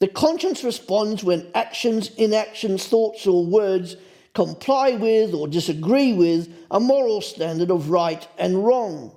The 0.00 0.08
conscience 0.08 0.64
responds 0.64 1.22
when 1.22 1.46
actions, 1.54 2.10
inactions, 2.16 2.86
thoughts, 2.86 3.26
or 3.26 3.44
words 3.44 3.96
comply 4.32 4.92
with 4.92 5.34
or 5.34 5.46
disagree 5.46 6.14
with 6.14 6.48
a 6.70 6.80
moral 6.80 7.20
standard 7.20 7.70
of 7.70 7.90
right 7.90 8.26
and 8.38 8.64
wrong. 8.64 9.14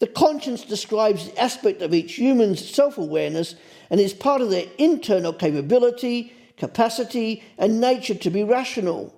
The 0.00 0.06
conscience 0.06 0.64
describes 0.64 1.26
the 1.28 1.40
aspect 1.40 1.80
of 1.80 1.94
each 1.94 2.14
human's 2.14 2.62
self 2.68 2.98
awareness 2.98 3.54
and 3.88 4.00
is 4.00 4.12
part 4.12 4.42
of 4.42 4.50
their 4.50 4.66
internal 4.76 5.32
capability, 5.32 6.34
capacity, 6.58 7.42
and 7.56 7.80
nature 7.80 8.14
to 8.16 8.28
be 8.28 8.44
rational. 8.44 9.14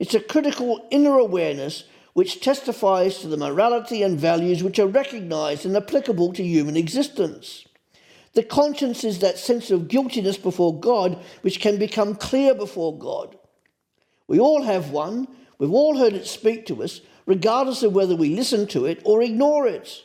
It's 0.00 0.14
a 0.14 0.20
critical 0.20 0.88
inner 0.90 1.18
awareness 1.18 1.84
which 2.14 2.40
testifies 2.40 3.18
to 3.18 3.28
the 3.28 3.36
morality 3.36 4.02
and 4.02 4.18
values 4.18 4.64
which 4.64 4.78
are 4.80 4.88
recognized 4.88 5.64
and 5.64 5.76
applicable 5.76 6.32
to 6.32 6.42
human 6.42 6.76
existence. 6.76 7.66
The 8.34 8.42
conscience 8.42 9.02
is 9.02 9.18
that 9.18 9.38
sense 9.38 9.70
of 9.70 9.88
guiltiness 9.88 10.36
before 10.36 10.78
God 10.78 11.18
which 11.42 11.60
can 11.60 11.78
become 11.78 12.14
clear 12.14 12.54
before 12.54 12.96
God. 12.96 13.36
We 14.28 14.38
all 14.38 14.62
have 14.62 14.90
one, 14.90 15.26
we've 15.58 15.72
all 15.72 15.98
heard 15.98 16.12
it 16.12 16.26
speak 16.26 16.66
to 16.66 16.82
us, 16.82 17.00
regardless 17.26 17.82
of 17.82 17.92
whether 17.92 18.14
we 18.14 18.36
listen 18.36 18.66
to 18.68 18.86
it 18.86 19.00
or 19.04 19.22
ignore 19.22 19.66
it. 19.66 20.04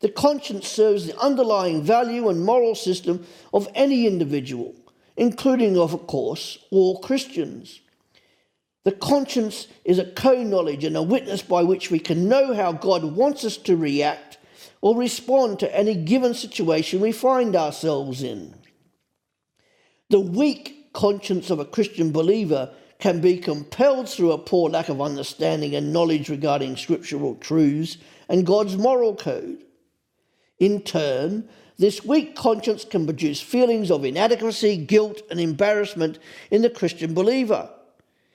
The 0.00 0.08
conscience 0.08 0.66
serves 0.66 1.06
the 1.06 1.18
underlying 1.18 1.82
value 1.82 2.30
and 2.30 2.42
moral 2.42 2.74
system 2.74 3.26
of 3.52 3.68
any 3.74 4.06
individual, 4.06 4.74
including, 5.16 5.76
of 5.76 6.06
course, 6.06 6.58
all 6.70 7.00
Christians. 7.00 7.80
The 8.84 8.92
conscience 8.92 9.68
is 9.84 9.98
a 9.98 10.10
co 10.10 10.42
knowledge 10.42 10.84
and 10.84 10.96
a 10.96 11.02
witness 11.02 11.42
by 11.42 11.62
which 11.62 11.90
we 11.90 11.98
can 11.98 12.28
know 12.28 12.54
how 12.54 12.72
God 12.72 13.04
wants 13.04 13.44
us 13.44 13.58
to 13.58 13.76
react 13.76 14.38
or 14.80 14.96
respond 14.96 15.58
to 15.58 15.76
any 15.76 15.94
given 15.94 16.34
situation 16.34 17.00
we 17.00 17.12
find 17.12 17.54
ourselves 17.54 18.22
in. 18.22 18.54
The 20.08 20.20
weak 20.20 20.92
conscience 20.92 21.50
of 21.50 21.60
a 21.60 21.64
Christian 21.64 22.12
believer 22.12 22.72
can 22.98 23.20
be 23.20 23.38
compelled 23.38 24.08
through 24.08 24.32
a 24.32 24.38
poor 24.38 24.68
lack 24.68 24.88
of 24.88 25.00
understanding 25.00 25.74
and 25.74 25.92
knowledge 25.92 26.28
regarding 26.28 26.76
scriptural 26.76 27.34
truths 27.36 27.96
and 28.28 28.46
God's 28.46 28.76
moral 28.76 29.14
code. 29.14 29.64
In 30.58 30.82
turn, 30.82 31.48
this 31.78 32.04
weak 32.04 32.36
conscience 32.36 32.84
can 32.84 33.06
produce 33.06 33.40
feelings 33.40 33.90
of 33.90 34.04
inadequacy, 34.04 34.76
guilt, 34.76 35.22
and 35.30 35.40
embarrassment 35.40 36.18
in 36.50 36.60
the 36.60 36.68
Christian 36.68 37.14
believer. 37.14 37.70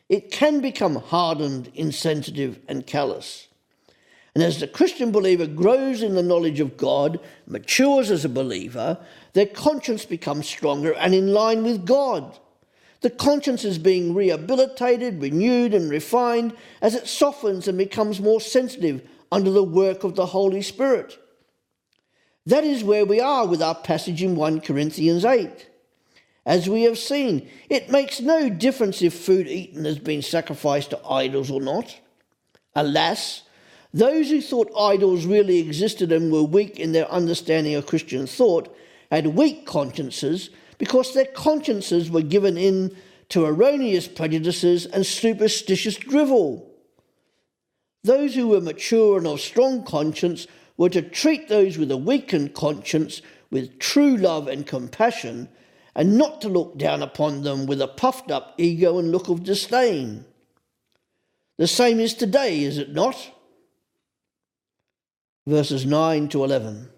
It 0.10 0.32
can 0.32 0.62
become 0.62 0.96
hardened, 0.96 1.72
insensitive, 1.76 2.60
and 2.68 2.88
callous. 2.88 3.48
And 4.36 4.44
as 4.44 4.60
the 4.60 4.68
Christian 4.68 5.12
believer 5.12 5.48
grows 5.48 6.04
in 6.04 6.14
the 6.14 6.22
knowledge 6.22 6.60
of 6.60 6.76
God, 6.76 7.22
matures 7.48 8.12
as 8.12 8.26
a 8.26 8.30
believer, 8.30 8.98
their 9.32 9.46
conscience 9.46 10.04
becomes 10.06 10.46
stronger 10.46 10.94
and 10.94 11.16
in 11.16 11.34
line 11.34 11.64
with 11.64 11.86
God. 11.86 12.38
The 13.00 13.10
conscience 13.10 13.64
is 13.64 13.78
being 13.78 14.14
rehabilitated, 14.14 15.22
renewed, 15.22 15.74
and 15.74 15.90
refined 15.90 16.54
as 16.82 16.96
it 16.96 17.08
softens 17.08 17.68
and 17.68 17.78
becomes 17.78 18.20
more 18.20 18.42
sensitive 18.42 19.08
under 19.32 19.52
the 19.52 19.64
work 19.64 20.04
of 20.04 20.16
the 20.16 20.26
Holy 20.26 20.62
Spirit. 20.62 21.18
That 22.46 22.64
is 22.64 22.84
where 22.84 23.06
we 23.06 23.22
are 23.22 23.48
with 23.48 23.62
our 23.62 23.76
passage 23.76 24.22
in 24.22 24.36
1 24.36 24.62
Corinthians 24.62 25.24
8. 25.24 25.70
As 26.46 26.70
we 26.70 26.84
have 26.84 26.98
seen, 26.98 27.50
it 27.70 27.90
makes 27.90 28.20
no 28.20 28.50
difference 28.50 29.02
if 29.02 29.14
food 29.14 29.48
eaten 29.48 29.86
has 29.86 29.98
been 29.98 30.22
sacrificed 30.22 30.92
to 30.92 31.08
idols 31.08 31.50
or 31.50 31.62
not. 31.62 32.00
Alas, 32.76 33.44
those 33.96 34.30
who 34.30 34.42
thought 34.42 34.70
idols 34.78 35.26
really 35.26 35.60
existed 35.60 36.12
and 36.12 36.30
were 36.30 36.44
weak 36.44 36.82
in 36.82 36.92
their 36.92 37.10
understanding 37.10 37.76
of 37.76 37.86
Christian 37.86 38.28
thought 38.28 38.76
had 39.10 39.28
weak 39.28 39.66
consciences 39.66 40.50
because 40.78 41.14
their 41.14 41.28
consciences 41.28 42.12
were 42.12 42.22
given 42.22 42.58
in 42.58 42.94
to 43.30 43.46
erroneous 43.46 44.10
prejudices 44.10 44.86
and 44.86 45.06
superstitious 45.06 45.96
drivel. 45.96 46.70
Those 48.04 48.36
who 48.36 48.50
were 48.50 48.60
mature 48.60 49.18
and 49.18 49.26
of 49.26 49.40
strong 49.40 49.86
conscience 49.86 50.46
were 50.76 50.90
to 50.90 51.02
treat 51.02 51.48
those 51.48 51.78
with 51.78 51.90
a 51.90 51.96
weakened 51.96 52.54
conscience 52.54 53.22
with 53.50 53.80
true 53.80 54.18
love 54.18 54.50
and 54.50 54.68
compassion, 54.68 55.48
and 55.96 56.18
not 56.18 56.42
to 56.42 56.50
look 56.50 56.78
down 56.78 57.02
upon 57.02 57.44
them 57.44 57.66
with 57.66 57.82
a 57.82 57.88
puffed 57.88 58.30
up 58.30 58.56
ego 58.58 59.00
and 59.00 59.14
look 59.14 59.30
of 59.30 59.46
disdain. 59.46 60.26
The 61.58 61.68
same 61.68 62.02
is 62.02 62.14
today, 62.14 62.62
is 62.62 62.78
it 62.78 62.92
not? 62.92 63.32
Verses 65.48 65.86
9 65.86 66.28
to 66.30 66.44
11. 66.44 66.90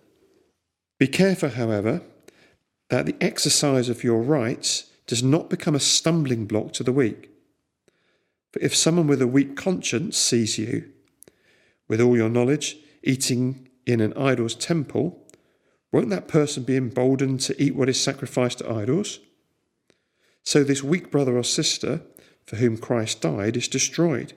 Be 1.00 1.08
careful, 1.08 1.50
however, 1.50 2.02
that 2.90 3.06
the 3.06 3.16
exercise 3.20 3.90
of 3.90 4.04
your 4.04 4.22
rights 4.22 4.86
does 5.06 5.22
not 5.22 5.50
become 5.50 5.76
a 5.76 5.80
stumbling 5.80 6.46
block 6.46 6.74
to 6.74 6.84
the 6.84 6.94
weak. 6.94 7.30
For 8.52 8.60
if 8.62 8.76
someone 8.76 9.08
with 9.08 9.22
a 9.22 9.28
weak 9.28 9.58
conscience 9.58 10.18
sees 10.18 10.58
you, 10.58 10.90
with 11.88 12.00
all 12.00 12.16
your 12.16 12.30
knowledge, 12.30 12.78
eating 13.04 13.70
in 13.86 14.00
an 14.00 14.14
idol's 14.18 14.56
temple, 14.56 15.22
won't 15.92 16.10
that 16.10 16.28
person 16.28 16.64
be 16.64 16.78
emboldened 16.78 17.42
to 17.42 17.62
eat 17.62 17.76
what 17.76 17.90
is 17.90 18.00
sacrificed 18.00 18.60
to 18.60 18.72
idols? 18.72 19.20
So 20.44 20.64
this 20.64 20.84
weak 20.84 21.12
brother 21.12 21.38
or 21.38 21.44
sister 21.44 22.02
for 22.46 22.56
whom 22.56 22.78
Christ 22.78 23.22
died 23.22 23.58
is 23.58 23.68
destroyed 23.68 24.34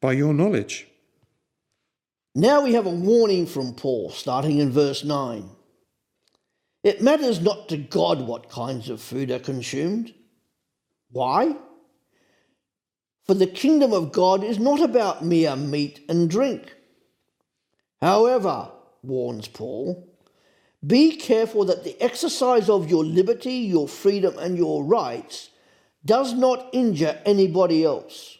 by 0.00 0.12
your 0.12 0.32
knowledge. 0.32 0.86
Now 2.34 2.62
we 2.62 2.74
have 2.74 2.86
a 2.86 2.90
warning 2.90 3.46
from 3.46 3.74
Paul, 3.74 4.10
starting 4.10 4.58
in 4.58 4.70
verse 4.70 5.04
9. 5.04 5.48
It 6.82 7.02
matters 7.02 7.40
not 7.40 7.68
to 7.68 7.76
God 7.76 8.22
what 8.22 8.48
kinds 8.48 8.88
of 8.88 9.00
food 9.00 9.30
are 9.30 9.38
consumed. 9.38 10.14
Why? 11.10 11.56
For 13.24 13.34
the 13.34 13.46
kingdom 13.46 13.92
of 13.92 14.12
God 14.12 14.42
is 14.42 14.58
not 14.58 14.80
about 14.80 15.24
mere 15.24 15.54
meat 15.56 16.04
and 16.08 16.28
drink 16.28 16.74
However, 18.02 18.68
warns 19.04 19.46
Paul, 19.46 20.08
be 20.84 21.14
careful 21.14 21.64
that 21.66 21.84
the 21.84 21.96
exercise 22.02 22.68
of 22.68 22.90
your 22.90 23.04
liberty, 23.04 23.54
your 23.54 23.86
freedom, 23.86 24.36
and 24.38 24.58
your 24.58 24.82
rights 24.82 25.50
does 26.04 26.34
not 26.34 26.68
injure 26.72 27.22
anybody 27.24 27.84
else. 27.84 28.38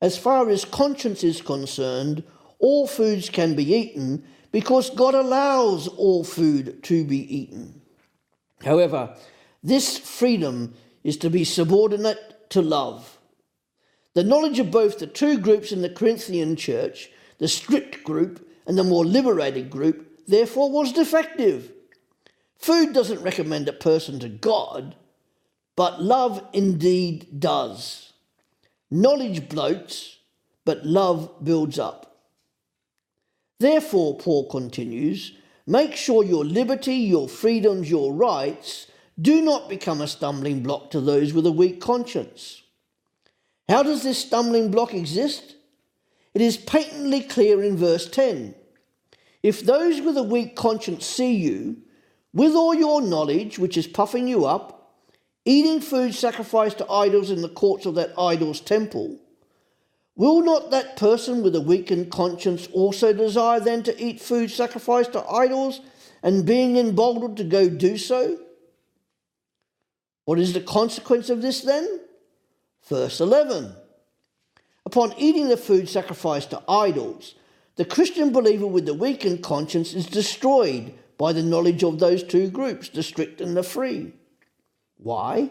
As 0.00 0.16
far 0.16 0.48
as 0.48 0.64
conscience 0.64 1.24
is 1.24 1.42
concerned, 1.42 2.22
all 2.62 2.86
foods 2.86 3.28
can 3.28 3.54
be 3.54 3.74
eaten 3.74 4.24
because 4.52 4.88
God 4.88 5.14
allows 5.14 5.88
all 5.88 6.24
food 6.24 6.82
to 6.84 7.04
be 7.04 7.18
eaten. 7.36 7.82
However, 8.64 9.16
this 9.62 9.98
freedom 9.98 10.74
is 11.02 11.16
to 11.18 11.28
be 11.28 11.44
subordinate 11.44 12.48
to 12.50 12.62
love. 12.62 13.18
The 14.14 14.22
knowledge 14.22 14.60
of 14.60 14.70
both 14.70 14.98
the 14.98 15.06
two 15.08 15.38
groups 15.38 15.72
in 15.72 15.82
the 15.82 15.90
Corinthian 15.90 16.54
church, 16.54 17.10
the 17.38 17.48
strict 17.48 18.04
group 18.04 18.48
and 18.66 18.78
the 18.78 18.84
more 18.84 19.04
liberated 19.04 19.68
group 19.68 20.26
therefore 20.28 20.70
was 20.70 20.92
defective. 20.92 21.72
Food 22.56 22.92
doesn't 22.92 23.22
recommend 23.22 23.68
a 23.68 23.72
person 23.72 24.20
to 24.20 24.28
God, 24.28 24.94
but 25.74 26.00
love 26.00 26.46
indeed 26.52 27.40
does. 27.40 28.12
Knowledge 28.88 29.48
bloats, 29.48 30.18
but 30.64 30.86
love 30.86 31.42
builds 31.42 31.78
up. 31.80 32.11
Therefore, 33.62 34.18
Paul 34.18 34.48
continues, 34.48 35.36
make 35.68 35.94
sure 35.94 36.24
your 36.24 36.44
liberty, 36.44 36.96
your 36.96 37.28
freedoms, 37.28 37.88
your 37.88 38.12
rights 38.12 38.88
do 39.20 39.40
not 39.40 39.68
become 39.68 40.00
a 40.00 40.08
stumbling 40.08 40.64
block 40.64 40.90
to 40.90 41.00
those 41.00 41.32
with 41.32 41.46
a 41.46 41.52
weak 41.52 41.80
conscience. 41.80 42.64
How 43.68 43.84
does 43.84 44.02
this 44.02 44.18
stumbling 44.18 44.72
block 44.72 44.94
exist? 44.94 45.54
It 46.34 46.42
is 46.42 46.56
patently 46.56 47.20
clear 47.20 47.62
in 47.62 47.76
verse 47.76 48.10
10. 48.10 48.56
If 49.44 49.64
those 49.64 50.00
with 50.00 50.16
a 50.16 50.24
weak 50.24 50.56
conscience 50.56 51.06
see 51.06 51.36
you, 51.36 51.76
with 52.34 52.56
all 52.56 52.74
your 52.74 53.00
knowledge, 53.00 53.60
which 53.60 53.76
is 53.76 53.86
puffing 53.86 54.26
you 54.26 54.44
up, 54.44 54.96
eating 55.44 55.80
food 55.80 56.16
sacrificed 56.16 56.78
to 56.78 56.90
idols 56.90 57.30
in 57.30 57.42
the 57.42 57.48
courts 57.48 57.86
of 57.86 57.94
that 57.94 58.12
idol's 58.18 58.60
temple, 58.60 59.20
will 60.16 60.42
not 60.42 60.70
that 60.70 60.96
person 60.96 61.42
with 61.42 61.54
a 61.56 61.60
weakened 61.60 62.10
conscience 62.10 62.68
also 62.72 63.12
desire 63.12 63.60
then 63.60 63.82
to 63.84 64.02
eat 64.02 64.20
food 64.20 64.50
sacrificed 64.50 65.12
to 65.12 65.26
idols 65.26 65.80
and 66.22 66.46
being 66.46 66.76
emboldened 66.76 67.36
to 67.38 67.44
go 67.44 67.68
do 67.68 67.96
so? 67.96 68.38
What 70.24 70.38
is 70.38 70.52
the 70.52 70.60
consequence 70.60 71.30
of 71.30 71.42
this 71.42 71.62
then? 71.62 72.00
Verse 72.88 73.20
11 73.20 73.74
Upon 74.84 75.14
eating 75.16 75.48
the 75.48 75.56
food 75.56 75.88
sacrificed 75.88 76.50
to 76.50 76.62
idols, 76.68 77.34
the 77.76 77.84
Christian 77.84 78.32
believer 78.32 78.66
with 78.66 78.84
the 78.84 78.94
weakened 78.94 79.42
conscience 79.42 79.94
is 79.94 80.06
destroyed 80.06 80.92
by 81.16 81.32
the 81.32 81.42
knowledge 81.42 81.82
of 81.82 81.98
those 81.98 82.22
two 82.22 82.50
groups, 82.50 82.88
the 82.88 83.02
strict 83.02 83.40
and 83.40 83.56
the 83.56 83.62
free. 83.62 84.12
Why? 84.96 85.50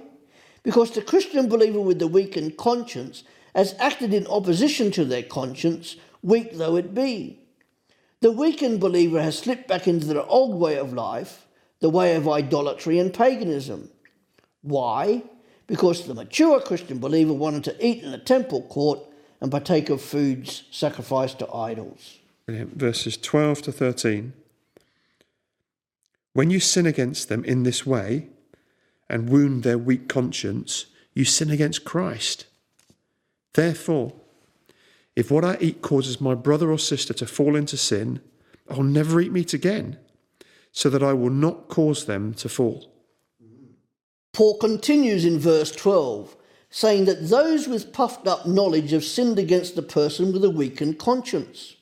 Because 0.64 0.92
the 0.92 1.02
Christian 1.02 1.50
believer 1.50 1.82
with 1.82 1.98
the 1.98 2.08
weakened 2.08 2.58
conscience 2.58 3.24
has 3.56 3.76
acted 3.80 4.14
in 4.14 4.28
opposition 4.28 4.92
to 4.92 5.06
their 5.06 5.24
conscience, 5.24 5.96
weak 6.22 6.54
though 6.54 6.76
it 6.76 6.94
be. 6.94 7.40
The 8.22 8.32
weakened 8.32 8.80
believer 8.80 9.22
has 9.22 9.38
slipped 9.38 9.68
back 9.68 9.88
into 9.88 10.06
their 10.06 10.26
old 10.26 10.60
way 10.60 10.78
of 10.78 10.94
life, 10.94 11.48
the 11.80 11.90
way 11.90 12.16
of 12.16 12.30
idolatry 12.30 13.00
and 13.00 13.14
paganism. 13.14 13.90
Why? 14.62 15.24
Because 15.68 16.06
the 16.06 16.14
mature 16.14 16.62
Christian 16.62 17.00
believer 17.00 17.34
wanted 17.34 17.64
to 17.66 17.86
eat 17.86 18.04
in 18.04 18.12
the 18.12 18.18
temple 18.18 18.62
court 18.64 19.00
and 19.42 19.52
partake 19.52 19.90
of 19.90 20.02
foods 20.02 20.64
sacrificed 20.70 21.40
to 21.40 21.52
idols. 21.52 22.20
Verses 22.48 23.18
12 23.18 23.64
to 23.64 23.72
13. 23.72 24.34
When 26.34 26.50
you 26.50 26.60
sin 26.60 26.86
against 26.86 27.28
them 27.28 27.44
in 27.44 27.64
this 27.64 27.86
way 27.86 28.28
and 29.10 29.30
wound 29.30 29.64
their 29.64 29.78
weak 29.78 30.08
conscience, 30.08 30.86
you 31.14 31.26
sin 31.26 31.50
against 31.50 31.84
Christ. 31.84 32.46
Therefore, 33.54 34.14
if 35.16 35.30
what 35.30 35.44
I 35.44 35.58
eat 35.60 35.82
causes 35.82 36.22
my 36.22 36.36
brother 36.36 36.72
or 36.72 36.80
sister 36.80 37.14
to 37.14 37.26
fall 37.26 37.56
into 37.56 37.78
sin, 37.78 38.22
I'll 38.70 38.84
never 38.84 39.20
eat 39.20 39.32
meat 39.32 39.54
again, 39.54 39.98
so 40.72 40.90
that 40.90 41.04
I 41.04 41.14
will 41.14 41.30
not 41.30 41.68
cause 41.68 42.06
them 42.06 42.34
to 42.36 42.48
fall. 42.48 42.90
Paul 44.34 44.58
continues 44.58 45.26
in 45.26 45.40
verse 45.40 45.72
12 45.72 46.38
saying 46.72 47.04
that 47.04 47.30
those 47.30 47.68
with 47.68 47.92
puffed 47.92 48.26
up 48.28 48.48
knowledge 48.48 48.92
have 48.92 49.04
sinned 49.04 49.38
against 49.38 49.76
the 49.76 49.82
person 49.82 50.32
with 50.32 50.44
a 50.44 50.50
weakened 50.50 50.98
conscience. 50.98 51.76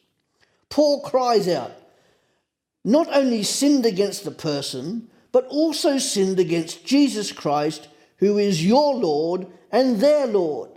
Paul 0.70 1.02
cries 1.02 1.48
out, 1.48 1.72
not 2.84 3.08
only 3.12 3.44
sinned 3.44 3.86
against 3.86 4.24
the 4.24 4.32
person, 4.32 5.08
but 5.32 5.46
also 5.46 6.00
sinned 6.00 6.40
against 6.40 6.86
Jesus 6.86 7.32
Christ, 7.32 7.88
who 8.18 8.40
is 8.40 8.66
your 8.66 8.96
Lord 8.96 9.46
and 9.72 10.00
their 10.00 10.26
Lord. 10.26 10.72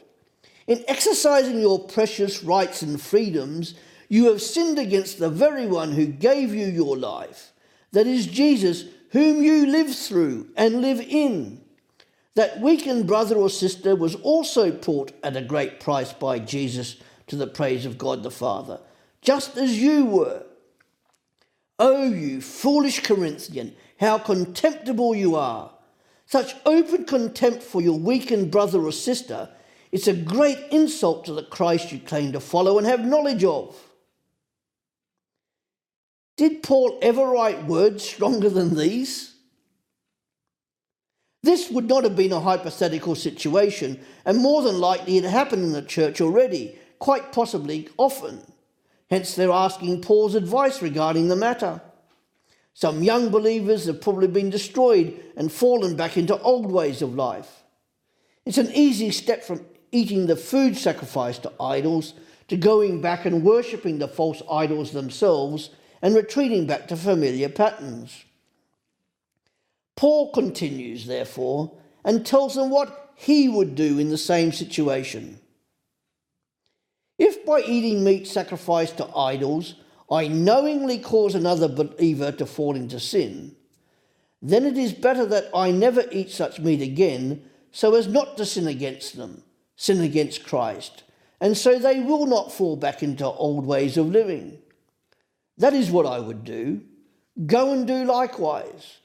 In 0.67 0.85
exercising 0.89 1.61
your 1.61 1.79
precious 1.79 2.43
rights 2.43 2.83
and 2.83 3.01
freedoms, 3.01 3.75
you 4.09 4.27
have 4.27 4.43
sinned 4.43 4.79
against 4.79 5.19
the 5.19 5.31
very 5.31 5.67
one 5.67 5.93
who 5.93 6.07
gave 6.07 6.55
you 6.55 6.67
your 6.67 6.97
life, 6.97 7.53
that 7.93 8.07
is 8.07 8.27
Jesus, 8.27 8.85
whom 9.11 9.43
you 9.43 9.67
live 9.67 9.95
through 9.95 10.51
and 10.57 10.81
live 10.81 11.01
in. 11.01 11.63
That 12.35 12.61
weakened 12.61 13.07
brother 13.07 13.37
or 13.37 13.51
sister 13.51 13.95
was 13.95 14.15
also 14.17 14.71
bought 14.71 15.13
at 15.23 15.37
a 15.37 15.43
great 15.43 15.81
price 15.81 16.13
by 16.13 16.39
Jesus 16.39 16.97
to 17.27 17.37
the 17.37 17.47
praise 17.47 17.85
of 17.85 17.99
God 17.99 18.23
the 18.23 18.31
Father, 18.31 18.81
just 19.21 19.57
as 19.57 19.79
you 19.79 20.05
were. 20.05 20.45
O 21.79 22.05
you 22.05 22.41
foolish 22.41 23.01
Corinthian, 23.01 23.75
how 23.99 24.19
contemptible 24.19 25.15
you 25.15 25.37
are! 25.37 25.73
Such 26.27 26.55
open 26.65 27.05
contempt 27.05 27.63
for 27.63 27.83
your 27.83 27.99
weakened 27.99 28.51
brother 28.51 28.81
or 28.81 28.93
sister, 28.93 29.51
it's 29.93 30.09
a 30.09 30.15
great 30.15 30.59
insult 30.71 31.27
to 31.27 31.35
the 31.35 31.43
Christ 31.43 31.93
you 31.93 32.01
claim 32.01 32.33
to 32.33 32.41
follow 32.41 32.79
and 32.79 32.87
have 32.87 33.05
knowledge 33.05 33.45
of. 33.45 33.77
Did 36.39 36.63
Paul 36.63 36.99
ever 37.03 37.27
write 37.27 37.67
words 37.67 38.03
stronger 38.03 38.49
than 38.49 38.75
these? 38.75 39.35
This 41.43 41.71
would 41.71 41.89
not 41.89 42.05
have 42.05 42.17
been 42.17 42.33
a 42.33 42.41
hypothetical 42.41 43.15
situation, 43.15 44.01
and 44.25 44.39
more 44.39 44.63
than 44.63 44.81
likely 44.81 45.19
it 45.19 45.25
happened 45.25 45.65
in 45.65 45.73
the 45.73 45.83
church 45.83 46.21
already, 46.21 46.79
quite 46.99 47.33
possibly 47.33 47.89
often. 47.99 48.41
Hence, 49.11 49.35
they're 49.35 49.51
asking 49.51 50.01
Paul's 50.01 50.35
advice 50.35 50.81
regarding 50.81 51.29
the 51.29 51.37
matter. 51.37 51.83
Some 52.75 53.03
young 53.03 53.29
believers 53.29 53.85
have 53.87 54.01
probably 54.01 54.29
been 54.29 54.49
destroyed 54.49 55.21
and 55.37 55.53
fallen 55.53 55.97
back 55.97 56.17
into 56.17 56.41
old 56.41 56.71
ways 56.71 57.03
of 57.03 57.15
life. 57.15 57.65
It's 58.47 58.59
an 58.59 58.73
easy 58.73 59.11
step 59.11 59.45
from 59.45 59.67
eating 59.93 60.27
the 60.27 60.37
food 60.37 60.77
sacrificed 60.77 61.45
to 61.45 61.53
idols 61.61 62.15
to 62.49 62.57
going 62.57 63.01
back 63.01 63.25
and 63.25 63.45
worshipping 63.45 63.99
the 63.99 64.09
false 64.09 64.43
idols 64.51 64.93
themselves 64.93 65.71
and 66.03 66.15
retreating 66.15 66.67
back 66.67 66.89
to 66.89 66.97
familiar 66.97 67.49
patterns. 67.49 68.25
Paul 69.97 70.33
continues, 70.33 71.07
therefore, 71.07 71.73
and 72.05 72.27
tells 72.27 72.55
them 72.55 72.71
what 72.71 73.13
he 73.15 73.49
would 73.49 73.75
do 73.75 73.99
in 73.99 74.09
the 74.09 74.19
same 74.19 74.51
situation. 74.51 75.39
If 77.19 77.47
by 77.47 77.61
eating 77.61 78.03
meat 78.03 78.27
sacrificed 78.27 78.97
to 78.97 79.17
idols, 79.17 79.77
I 80.11 80.27
knowingly 80.29 80.99
cause 80.99 81.35
another 81.35 81.69
believer 81.69 82.33
to 82.33 82.47
fall 82.47 82.75
into 82.75 82.99
sin, 82.99 83.55
then 84.43 84.67
it 84.67 84.77
is 84.77 84.93
better 84.93 85.25
that 85.27 85.49
I 85.55 85.71
never 85.71 86.05
eat 86.11 86.31
such 86.31 86.59
meat 86.59 86.83
again 86.83 87.49
so 87.71 87.95
as 87.95 88.09
not 88.09 88.37
to 88.37 88.45
sin 88.45 88.67
against 88.67 89.17
them, 89.17 89.45
sin 89.83 90.01
against 90.01 90.45
Christ, 90.45 91.03
and 91.41 91.57
so 91.57 91.77
they 91.77 91.99
will 91.99 92.27
not 92.27 92.53
fall 92.53 92.77
back 92.77 93.03
into 93.03 93.27
old 93.27 93.67
ways 93.67 93.97
of 93.97 94.07
living. 94.07 94.59
That 95.59 95.75
is 95.75 95.91
what 95.91 96.07
I 96.07 96.21
would 96.21 96.45
do. 96.45 96.83
Go 97.47 97.73
and 97.73 97.85
do 97.85 98.05
likewise. 98.05 98.99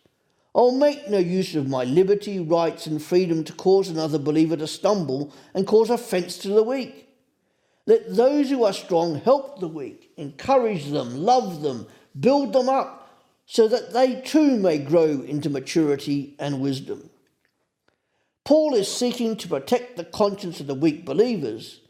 I'll 0.53 0.71
make 0.71 1.09
no 1.09 1.17
use 1.17 1.55
of 1.55 1.67
my 1.67 1.83
liberty, 1.83 2.39
rights, 2.39 2.85
and 2.85 3.01
freedom 3.01 3.43
to 3.45 3.53
cause 3.53 3.89
another 3.89 4.19
believer 4.19 4.55
to 4.55 4.67
stumble 4.67 5.33
and 5.55 5.65
cause 5.65 5.89
offence 5.89 6.37
to 6.39 6.49
the 6.49 6.61
weak. 6.61 7.09
Let 7.87 8.15
those 8.15 8.51
who 8.51 8.63
are 8.63 8.73
strong 8.73 9.15
help 9.21 9.59
the 9.59 9.67
weak, 9.67 10.11
encourage 10.15 10.91
them, 10.91 11.17
love 11.17 11.63
them, 11.63 11.87
build 12.19 12.53
them 12.53 12.69
up, 12.69 13.17
so 13.47 13.67
that 13.67 13.93
they 13.93 14.21
too 14.21 14.57
may 14.57 14.77
grow 14.77 15.21
into 15.21 15.49
maturity 15.49 16.35
and 16.37 16.61
wisdom. 16.61 17.09
Paul 18.47 18.75
is 18.75 18.89
seeking 18.89 19.36
to 19.36 19.47
protect 19.49 19.97
the 19.97 20.05
conscience 20.05 20.62
of 20.62 20.67
the 20.67 20.73
weak 20.73 21.03
believers, 21.03 21.81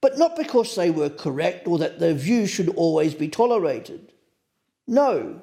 but 0.00 0.18
not 0.18 0.34
because 0.34 0.74
they 0.74 0.90
were 0.90 1.08
correct 1.08 1.68
or 1.68 1.78
that 1.78 2.00
their 2.00 2.14
views 2.14 2.50
should 2.50 2.68
always 2.70 3.14
be 3.14 3.28
tolerated. 3.28 4.12
No, 4.88 5.40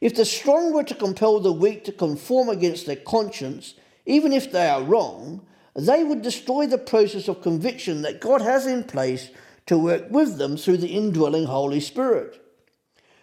if 0.00 0.16
the 0.16 0.24
strong 0.24 0.72
were 0.72 0.82
to 0.82 0.94
compel 0.96 1.38
the 1.38 1.52
weak 1.52 1.84
to 1.84 1.92
conform 1.92 2.48
against 2.48 2.84
their 2.84 2.96
conscience, 2.96 3.74
even 4.04 4.32
if 4.32 4.50
they 4.50 4.68
are 4.68 4.82
wrong, 4.82 5.46
they 5.76 6.02
would 6.02 6.22
destroy 6.22 6.66
the 6.66 6.78
process 6.78 7.28
of 7.28 7.40
conviction 7.40 8.02
that 8.02 8.20
God 8.20 8.40
has 8.40 8.66
in 8.66 8.82
place 8.82 9.30
to 9.66 9.78
work 9.78 10.06
with 10.10 10.36
them 10.36 10.56
through 10.56 10.78
the 10.78 10.96
indwelling 10.96 11.44
Holy 11.44 11.78
Spirit. 11.78 12.44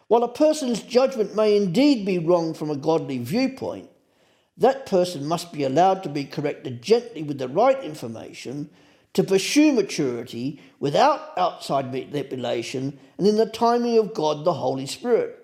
While 0.08 0.24
a 0.24 0.30
person's 0.30 0.82
judgment 0.82 1.36
may 1.36 1.58
indeed 1.58 2.06
be 2.06 2.20
wrong 2.20 2.54
from 2.54 2.70
a 2.70 2.78
godly 2.78 3.18
viewpoint, 3.18 3.90
that 4.60 4.86
person 4.86 5.26
must 5.26 5.52
be 5.52 5.64
allowed 5.64 6.04
to 6.04 6.10
be 6.10 6.26
corrected 6.26 6.82
gently 6.82 7.24
with 7.24 7.38
the 7.38 7.48
right 7.48 7.82
information 7.84 8.70
to 9.14 9.24
pursue 9.24 9.72
maturity 9.72 10.62
without 10.80 11.38
outside 11.38 11.92
manipulation 11.92 13.00
and 13.18 13.26
in 13.26 13.38
the 13.38 13.46
timing 13.46 13.98
of 13.98 14.14
God 14.14 14.46
the 14.46 14.54
Holy 14.54 14.86
Spirit. 14.86 15.38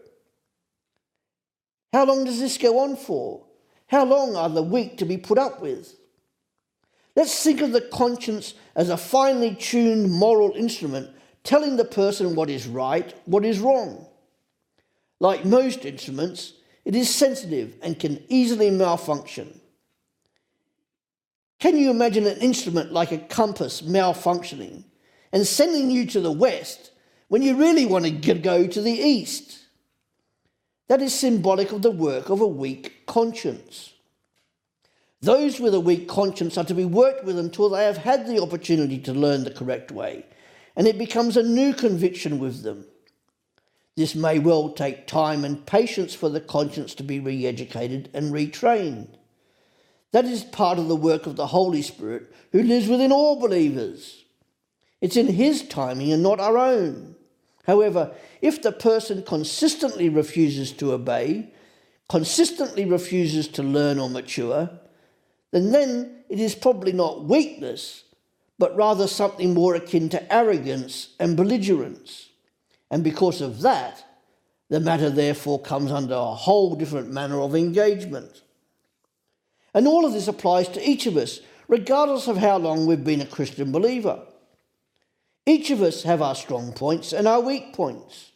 How 1.94 2.06
long 2.06 2.26
does 2.26 2.40
this 2.40 2.58
go 2.58 2.80
on 2.80 2.98
for? 2.98 3.46
How 3.88 4.04
long 4.04 4.36
are 4.36 4.50
the 4.50 4.62
weak 4.62 4.98
to 4.98 5.06
be 5.06 5.18
put 5.18 5.38
up 5.38 5.62
with? 5.62 5.96
Let's 7.16 7.42
think 7.42 7.62
of 7.62 7.72
the 7.72 7.82
conscience 7.82 8.54
as 8.76 8.90
a 8.90 8.98
finely 8.98 9.56
tuned 9.56 10.12
moral 10.12 10.52
instrument 10.52 11.10
telling 11.44 11.78
the 11.78 11.86
person 11.86 12.36
what 12.36 12.50
is 12.50 12.68
right, 12.68 13.14
what 13.26 13.46
is 13.46 13.60
wrong. 13.60 14.06
Like 15.22 15.46
most 15.46 15.86
instruments, 15.86 16.54
it 16.86 16.96
is 16.96 17.14
sensitive 17.14 17.76
and 17.82 18.00
can 18.00 18.24
easily 18.30 18.70
malfunction. 18.70 19.60
Can 21.60 21.78
you 21.78 21.90
imagine 21.90 22.28
an 22.28 22.38
instrument 22.38 22.94
like 22.94 23.12
a 23.12 23.18
compass 23.18 23.82
malfunctioning 23.82 24.84
and 25.32 25.48
sending 25.48 25.90
you 25.90 26.06
to 26.08 26.22
the 26.22 26.32
west 26.32 26.92
when 27.28 27.42
you 27.42 27.58
really 27.58 27.86
want 27.86 28.06
to 28.06 28.34
go 28.36 28.68
to 28.68 28.82
the 28.82 28.92
east? 28.92 29.60
That 30.88 31.02
is 31.02 31.14
symbolic 31.14 31.72
of 31.72 31.82
the 31.82 31.92
work 31.92 32.30
of 32.30 32.42
a 32.42 32.48
weak 32.48 33.08
conscience. 33.08 33.94
Those 35.22 35.60
with 35.60 35.74
a 35.74 35.80
weak 35.80 36.08
conscience 36.08 36.56
are 36.56 36.66
to 36.66 36.76
be 36.76 36.86
worked 36.86 37.26
with 37.26 37.40
until 37.40 37.70
they 37.70 37.86
have 37.86 37.98
had 37.98 38.28
the 38.28 38.40
opportunity 38.40 39.00
to 39.00 39.14
learn 39.14 39.44
the 39.44 39.50
correct 39.50 39.92
way, 39.92 40.24
and 40.76 40.86
it 40.86 41.00
becomes 41.00 41.36
a 41.36 41.42
new 41.42 41.74
conviction 41.74 42.38
with 42.38 42.62
them. 42.62 42.86
This 43.96 44.14
may 44.14 44.40
well 44.40 44.70
take 44.70 45.08
time 45.08 45.46
and 45.46 45.66
patience 45.66 46.14
for 46.14 46.28
the 46.30 46.42
conscience 46.42 46.94
to 46.96 47.04
be 47.04 47.20
re 47.20 47.46
educated 47.46 48.10
and 48.14 48.34
retrained. 48.34 49.16
That 50.12 50.26
is 50.26 50.44
part 50.44 50.80
of 50.80 50.88
the 50.88 50.96
work 50.96 51.26
of 51.26 51.36
the 51.36 51.48
Holy 51.48 51.82
Spirit 51.82 52.34
who 52.52 52.62
lives 52.62 52.88
within 52.88 53.12
all 53.12 53.40
believers. 53.40 54.24
It's 55.02 55.18
in 55.18 55.28
His 55.28 55.68
timing 55.68 56.12
and 56.12 56.24
not 56.24 56.40
our 56.40 56.58
own. 56.58 57.16
However, 57.66 58.14
if 58.42 58.62
the 58.62 58.72
person 58.72 59.24
consistently 59.24 60.10
refuses 60.10 60.72
to 60.74 60.94
obey, 60.94 61.52
consistently 62.08 62.86
refuses 62.86 63.48
to 63.50 63.64
learn 63.64 63.98
or 63.98 64.10
mature, 64.10 64.70
then 65.52 65.72
then 65.72 66.24
it 66.30 66.40
is 66.40 66.54
probably 66.54 66.92
not 66.92 67.24
weakness, 67.24 68.04
but 68.60 68.76
rather 68.76 69.08
something 69.08 69.54
more 69.54 69.76
akin 69.76 70.10
to 70.10 70.34
arrogance 70.34 71.16
and 71.20 71.38
belligerence. 71.38 72.25
And 72.96 73.04
because 73.04 73.42
of 73.42 73.60
that, 73.60 74.06
the 74.70 74.80
matter 74.80 75.10
therefore 75.10 75.60
comes 75.60 75.92
under 75.92 76.14
a 76.14 76.34
whole 76.34 76.76
different 76.76 77.12
manner 77.12 77.42
of 77.42 77.54
engagement. 77.54 78.42
And 79.74 79.86
all 79.86 80.06
of 80.06 80.14
this 80.14 80.30
applies 80.30 80.70
to 80.70 80.90
each 80.90 81.06
of 81.06 81.18
us, 81.18 81.42
regardless 81.68 82.30
of 82.30 82.38
how 82.38 82.58
long 82.58 82.86
we've 82.86 83.04
been 83.04 83.20
a 83.20 83.26
Christian 83.26 83.74
believer. 83.74 84.22
Each 85.46 85.72
of 85.72 85.82
us 85.82 86.04
have 86.04 86.22
our 86.22 86.36
strong 86.36 86.72
points 86.72 87.12
and 87.12 87.28
our 87.28 87.42
weak 87.42 87.74
points. 87.74 88.32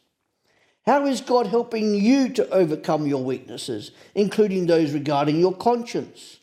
How 0.84 1.06
is 1.06 1.22
God 1.22 1.46
helping 1.46 1.94
you 1.94 2.28
to 2.28 2.46
overcome 2.50 3.06
your 3.06 3.24
weaknesses, 3.24 3.92
including 4.14 4.66
those 4.66 4.92
regarding 4.92 5.40
your 5.40 5.54
conscience? 5.54 6.38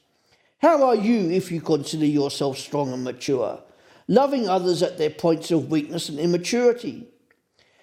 How 0.58 0.84
are 0.86 0.95
you 0.95 1.30
if 1.30 1.51
you 1.51 1.62
consider 1.62 2.08
yourself 2.08 2.58
strong 2.58 2.91
and 2.93 3.03
mature, 3.03 3.62
loving 4.08 4.49
others 4.49 4.82
at 4.82 4.97
their 4.97 5.12
points 5.12 5.51
of 5.51 5.69
weakness 5.69 6.10
and 6.10 6.19
immaturity? 6.19 7.10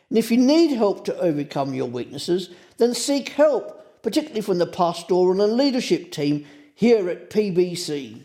And 0.09 0.19
if 0.19 0.31
you 0.31 0.37
need 0.37 0.77
help 0.77 1.05
to 1.07 1.19
overcome 1.19 1.75
your 1.75 1.89
weaknesses, 1.89 2.51
then 2.79 2.95
seek 2.95 3.31
help, 3.31 4.03
particularly 4.03 4.43
from 4.43 4.59
the 4.59 4.67
pastoral 4.67 5.41
and 5.41 5.55
leadership 5.55 6.13
team 6.13 6.47
here 6.75 7.09
at 7.09 7.31
PBC. 7.31 8.23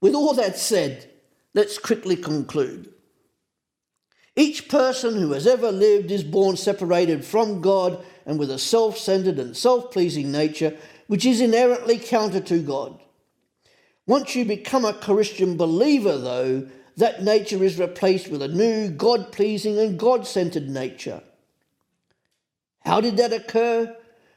With 0.00 0.14
all 0.14 0.34
that 0.34 0.56
said, 0.56 1.10
let's 1.54 1.78
quickly 1.78 2.16
conclude. 2.16 2.92
Each 4.36 4.68
person 4.68 5.14
who 5.14 5.32
has 5.32 5.46
ever 5.46 5.70
lived 5.70 6.10
is 6.10 6.24
born 6.24 6.56
separated 6.56 7.24
from 7.24 7.60
God 7.60 8.04
and 8.26 8.38
with 8.38 8.50
a 8.50 8.58
self 8.58 8.98
centered 8.98 9.38
and 9.38 9.56
self 9.56 9.92
pleasing 9.92 10.32
nature, 10.32 10.76
which 11.06 11.24
is 11.24 11.40
inherently 11.40 11.98
counter 11.98 12.40
to 12.40 12.60
God. 12.60 12.98
Once 14.06 14.34
you 14.34 14.44
become 14.44 14.84
a 14.84 14.92
Christian 14.92 15.56
believer, 15.56 16.18
though, 16.18 16.68
that 16.96 17.22
nature 17.22 17.62
is 17.62 17.78
replaced 17.78 18.28
with 18.28 18.42
a 18.42 18.48
new 18.48 18.88
God 18.88 19.32
pleasing 19.32 19.78
and 19.78 19.98
God 19.98 20.26
centered 20.26 20.68
nature. 20.68 21.22
How 22.80 23.00
did 23.00 23.16
that 23.16 23.32
occur? 23.32 23.96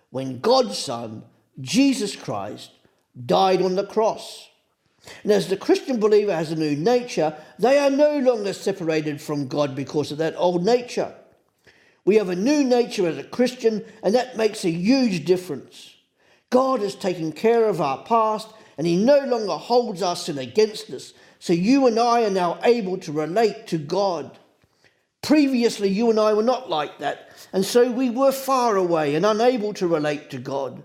When 0.09 0.39
God's 0.39 0.77
Son, 0.77 1.23
Jesus 1.59 2.15
Christ, 2.15 2.71
died 3.25 3.61
on 3.61 3.75
the 3.75 3.85
cross. 3.85 4.49
And 5.23 5.31
as 5.31 5.47
the 5.47 5.57
Christian 5.57 5.99
believer 5.99 6.33
has 6.33 6.51
a 6.51 6.55
new 6.55 6.75
nature, 6.75 7.35
they 7.59 7.77
are 7.77 7.89
no 7.89 8.19
longer 8.19 8.53
separated 8.53 9.21
from 9.21 9.47
God 9.47 9.75
because 9.75 10.11
of 10.11 10.17
that 10.17 10.35
old 10.37 10.63
nature. 10.65 11.13
We 12.05 12.15
have 12.15 12.29
a 12.29 12.35
new 12.35 12.63
nature 12.63 13.07
as 13.07 13.17
a 13.17 13.23
Christian, 13.23 13.83
and 14.01 14.15
that 14.15 14.37
makes 14.37 14.63
a 14.63 14.71
huge 14.71 15.25
difference. 15.25 15.93
God 16.49 16.79
has 16.79 16.95
taken 16.95 17.31
care 17.33 17.67
of 17.67 17.81
our 17.81 18.03
past 18.03 18.49
and 18.77 18.85
He 18.85 18.95
no 18.95 19.19
longer 19.19 19.57
holds 19.57 20.01
our 20.01 20.15
sin 20.15 20.37
against 20.37 20.89
us. 20.91 21.13
So 21.39 21.53
you 21.53 21.87
and 21.87 21.99
I 21.99 22.23
are 22.23 22.31
now 22.31 22.59
able 22.63 22.97
to 22.99 23.11
relate 23.11 23.67
to 23.67 23.77
God. 23.77 24.37
Previously, 25.21 25.89
you 25.89 26.09
and 26.09 26.19
I 26.19 26.33
were 26.33 26.43
not 26.43 26.69
like 26.69 26.99
that, 26.99 27.29
and 27.51 27.65
so 27.65 27.91
we 27.91 28.09
were 28.09 28.31
far 28.31 28.75
away 28.75 29.15
and 29.15 29.25
unable 29.25 29.73
to 29.73 29.87
relate 29.87 30.29
to 30.29 30.37
God. 30.37 30.83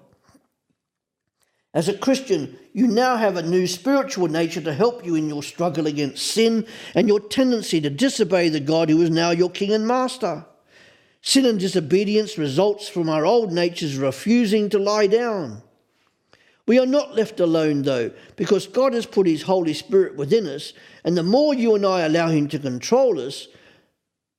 As 1.74 1.88
a 1.88 1.96
Christian, 1.96 2.58
you 2.74 2.86
now 2.86 3.16
have 3.16 3.36
a 3.36 3.42
new 3.42 3.66
spiritual 3.66 4.28
nature 4.28 4.60
to 4.60 4.74
help 4.74 5.06
you 5.06 5.14
in 5.14 5.28
your 5.28 5.42
struggle 5.42 5.86
against 5.86 6.26
sin 6.26 6.66
and 6.94 7.08
your 7.08 7.20
tendency 7.20 7.80
to 7.80 7.88
disobey 7.88 8.50
the 8.50 8.60
God 8.60 8.90
who 8.90 9.00
is 9.00 9.10
now 9.10 9.30
your 9.30 9.50
King 9.50 9.72
and 9.72 9.86
Master. 9.86 10.44
Sin 11.22 11.46
and 11.46 11.58
disobedience 11.58 12.36
results 12.36 12.88
from 12.88 13.08
our 13.08 13.24
old 13.24 13.52
natures 13.52 13.96
refusing 13.96 14.68
to 14.68 14.78
lie 14.78 15.06
down. 15.06 15.62
We 16.66 16.78
are 16.78 16.86
not 16.86 17.16
left 17.16 17.40
alone, 17.40 17.82
though, 17.82 18.12
because 18.36 18.66
God 18.66 18.94
has 18.94 19.06
put 19.06 19.26
His 19.26 19.42
Holy 19.42 19.74
Spirit 19.74 20.16
within 20.16 20.46
us, 20.46 20.72
and 21.04 21.16
the 21.16 21.22
more 21.22 21.54
you 21.54 21.74
and 21.74 21.84
I 21.84 22.02
allow 22.02 22.28
Him 22.28 22.48
to 22.48 22.58
control 22.58 23.20
us, 23.20 23.48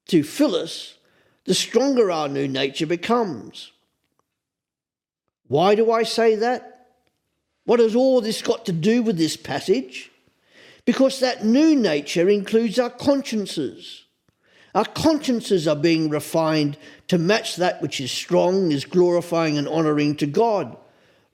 to 0.07 0.23
fill 0.23 0.55
us, 0.55 0.97
the 1.45 1.53
stronger 1.53 2.11
our 2.11 2.29
new 2.29 2.47
nature 2.47 2.85
becomes. 2.85 3.71
Why 5.47 5.75
do 5.75 5.91
I 5.91 6.03
say 6.03 6.35
that? 6.35 6.87
What 7.65 7.79
has 7.79 7.95
all 7.95 8.21
this 8.21 8.41
got 8.41 8.65
to 8.65 8.71
do 8.71 9.03
with 9.03 9.17
this 9.17 9.37
passage? 9.37 10.09
Because 10.85 11.19
that 11.19 11.45
new 11.45 11.75
nature 11.75 12.29
includes 12.29 12.79
our 12.79 12.89
consciences. 12.89 14.05
Our 14.75 14.85
consciences 14.85 15.67
are 15.67 15.75
being 15.75 16.09
refined 16.09 16.77
to 17.07 17.17
match 17.17 17.57
that 17.57 17.81
which 17.81 18.01
is 18.01 18.11
strong, 18.11 18.71
is 18.71 18.85
glorifying 18.85 19.57
and 19.57 19.67
honouring 19.67 20.15
to 20.17 20.25
God, 20.25 20.75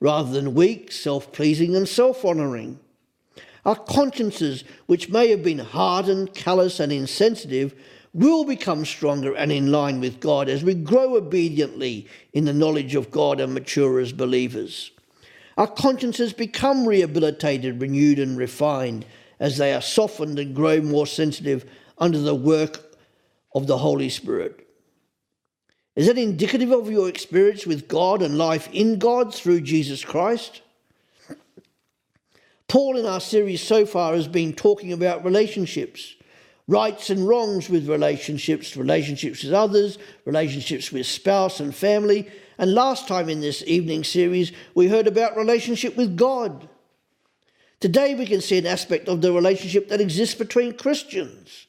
rather 0.00 0.32
than 0.32 0.54
weak, 0.54 0.90
self 0.90 1.30
pleasing, 1.32 1.76
and 1.76 1.88
self 1.88 2.24
honouring. 2.24 2.80
Our 3.64 3.76
consciences, 3.76 4.64
which 4.86 5.10
may 5.10 5.28
have 5.28 5.42
been 5.42 5.58
hardened, 5.58 6.34
callous, 6.34 6.80
and 6.80 6.90
insensitive, 6.90 7.74
will 8.12 8.44
become 8.44 8.84
stronger 8.84 9.34
and 9.34 9.52
in 9.52 9.70
line 9.70 10.00
with 10.00 10.18
God 10.18 10.48
as 10.48 10.64
we 10.64 10.74
grow 10.74 11.16
obediently 11.16 12.08
in 12.32 12.44
the 12.44 12.52
knowledge 12.52 12.94
of 12.94 13.10
God 13.10 13.40
and 13.40 13.54
mature 13.54 14.00
as 14.00 14.12
believers. 14.12 14.90
Our 15.56 15.68
consciences 15.68 16.32
become 16.32 16.88
rehabilitated, 16.88 17.80
renewed, 17.80 18.18
and 18.18 18.36
refined 18.36 19.04
as 19.38 19.58
they 19.58 19.74
are 19.74 19.82
softened 19.82 20.38
and 20.38 20.56
grow 20.56 20.80
more 20.80 21.06
sensitive 21.06 21.68
under 21.98 22.18
the 22.18 22.34
work 22.34 22.96
of 23.54 23.66
the 23.66 23.78
Holy 23.78 24.08
Spirit. 24.08 24.66
Is 26.00 26.06
that 26.06 26.16
indicative 26.16 26.70
of 26.70 26.90
your 26.90 27.10
experience 27.10 27.66
with 27.66 27.86
God 27.86 28.22
and 28.22 28.38
life 28.38 28.70
in 28.72 28.98
God 28.98 29.34
through 29.34 29.60
Jesus 29.60 30.02
Christ? 30.02 30.62
Paul, 32.68 32.96
in 32.96 33.04
our 33.04 33.20
series 33.20 33.60
so 33.60 33.84
far, 33.84 34.14
has 34.14 34.26
been 34.26 34.54
talking 34.54 34.94
about 34.94 35.26
relationships, 35.26 36.14
rights 36.66 37.10
and 37.10 37.28
wrongs 37.28 37.68
with 37.68 37.86
relationships, 37.86 38.78
relationships 38.78 39.44
with 39.44 39.52
others, 39.52 39.98
relationships 40.24 40.90
with 40.90 41.04
spouse 41.04 41.60
and 41.60 41.74
family. 41.74 42.30
And 42.56 42.72
last 42.72 43.06
time 43.06 43.28
in 43.28 43.42
this 43.42 43.62
evening 43.66 44.02
series, 44.02 44.52
we 44.74 44.88
heard 44.88 45.06
about 45.06 45.36
relationship 45.36 45.98
with 45.98 46.16
God. 46.16 46.66
Today, 47.78 48.14
we 48.14 48.24
can 48.24 48.40
see 48.40 48.56
an 48.56 48.66
aspect 48.66 49.06
of 49.06 49.20
the 49.20 49.34
relationship 49.34 49.90
that 49.90 50.00
exists 50.00 50.34
between 50.34 50.78
Christians. 50.78 51.66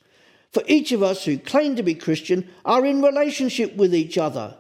For 0.52 0.64
each 0.68 0.92
of 0.92 1.02
us 1.02 1.24
who 1.24 1.38
claim 1.38 1.76
to 1.78 1.84
be 1.84 1.96
Christian 1.96 2.50
are 2.66 2.86
in 2.86 3.02
relationship 3.02 3.76
with 3.76 3.96
each 3.96 4.18
other, 4.18 4.58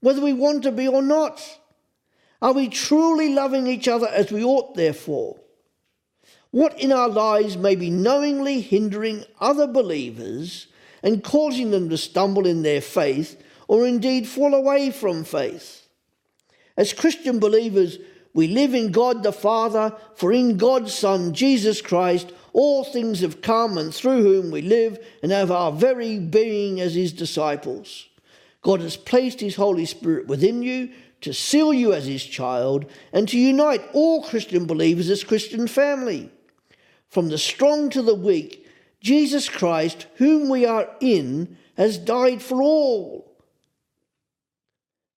whether 0.00 0.22
we 0.22 0.32
want 0.32 0.62
to 0.62 0.72
be 0.72 0.88
or 0.88 1.02
not. 1.02 1.42
Are 2.40 2.52
we 2.52 2.68
truly 2.68 3.34
loving 3.34 3.66
each 3.66 3.88
other 3.88 4.08
as 4.08 4.30
we 4.30 4.42
ought, 4.42 4.74
therefore? 4.74 5.38
What 6.50 6.80
in 6.80 6.92
our 6.92 7.08
lives 7.08 7.56
may 7.56 7.76
be 7.76 7.90
knowingly 7.90 8.60
hindering 8.60 9.24
other 9.40 9.66
believers 9.66 10.68
and 11.02 11.22
causing 11.22 11.70
them 11.70 11.90
to 11.90 11.98
stumble 11.98 12.46
in 12.46 12.62
their 12.62 12.80
faith 12.80 13.42
or 13.68 13.86
indeed 13.86 14.26
fall 14.26 14.54
away 14.54 14.90
from 14.90 15.24
faith? 15.24 15.86
As 16.76 16.92
Christian 16.92 17.38
believers, 17.38 17.98
we 18.32 18.48
live 18.48 18.74
in 18.74 18.92
God 18.92 19.22
the 19.22 19.32
Father, 19.32 19.94
for 20.14 20.32
in 20.32 20.56
God's 20.58 20.94
Son, 20.94 21.32
Jesus 21.32 21.80
Christ, 21.80 22.32
all 22.56 22.84
things 22.84 23.20
have 23.20 23.42
come, 23.42 23.76
and 23.76 23.94
through 23.94 24.22
whom 24.22 24.50
we 24.50 24.62
live 24.62 24.98
and 25.22 25.30
have 25.30 25.50
our 25.50 25.70
very 25.70 26.18
being 26.18 26.80
as 26.80 26.94
his 26.94 27.12
disciples. 27.12 28.08
God 28.62 28.80
has 28.80 28.96
placed 28.96 29.40
his 29.40 29.56
Holy 29.56 29.84
Spirit 29.84 30.26
within 30.26 30.62
you 30.62 30.88
to 31.20 31.34
seal 31.34 31.74
you 31.74 31.92
as 31.92 32.06
his 32.06 32.24
child 32.24 32.86
and 33.12 33.28
to 33.28 33.38
unite 33.38 33.82
all 33.92 34.22
Christian 34.22 34.64
believers 34.64 35.10
as 35.10 35.22
Christian 35.22 35.68
family. 35.68 36.30
From 37.10 37.28
the 37.28 37.36
strong 37.36 37.90
to 37.90 38.00
the 38.00 38.14
weak, 38.14 38.66
Jesus 39.00 39.50
Christ, 39.50 40.06
whom 40.14 40.48
we 40.48 40.64
are 40.64 40.88
in, 40.98 41.58
has 41.76 41.98
died 41.98 42.40
for 42.40 42.62
all. 42.62 43.36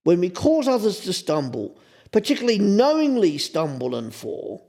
When 0.04 0.20
we 0.20 0.30
cause 0.30 0.68
others 0.68 1.00
to 1.02 1.14
stumble, 1.14 1.80
particularly 2.12 2.60
knowingly 2.60 3.38
stumble 3.38 3.96
and 3.96 4.14
fall, 4.14 4.69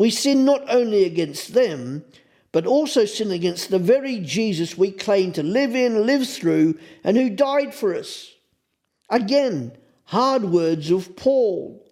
we 0.00 0.08
sin 0.08 0.46
not 0.46 0.62
only 0.70 1.04
against 1.04 1.52
them, 1.52 2.02
but 2.52 2.64
also 2.64 3.04
sin 3.04 3.30
against 3.30 3.68
the 3.68 3.78
very 3.78 4.18
Jesus 4.18 4.78
we 4.78 4.92
claim 4.92 5.30
to 5.32 5.42
live 5.42 5.76
in, 5.76 6.06
live 6.06 6.26
through, 6.26 6.78
and 7.04 7.18
who 7.18 7.28
died 7.28 7.74
for 7.74 7.94
us. 7.94 8.32
Again, 9.10 9.72
hard 10.04 10.44
words 10.44 10.90
of 10.90 11.16
Paul. 11.16 11.86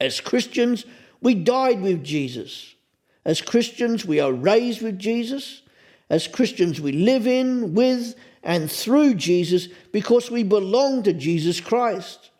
As 0.00 0.20
Christians, 0.20 0.86
we 1.20 1.34
died 1.34 1.80
with 1.80 2.04
Jesus. 2.04 2.76
As 3.24 3.40
Christians, 3.40 4.04
we 4.04 4.20
are 4.20 4.32
raised 4.32 4.80
with 4.80 4.96
Jesus. 4.96 5.62
As 6.08 6.28
Christians, 6.28 6.80
we 6.80 6.92
live 6.92 7.26
in, 7.26 7.74
with, 7.74 8.14
and 8.44 8.70
through 8.70 9.14
Jesus 9.14 9.66
because 9.90 10.30
we 10.30 10.44
belong 10.44 11.02
to 11.02 11.12
Jesus 11.12 11.60
Christ. 11.60 12.30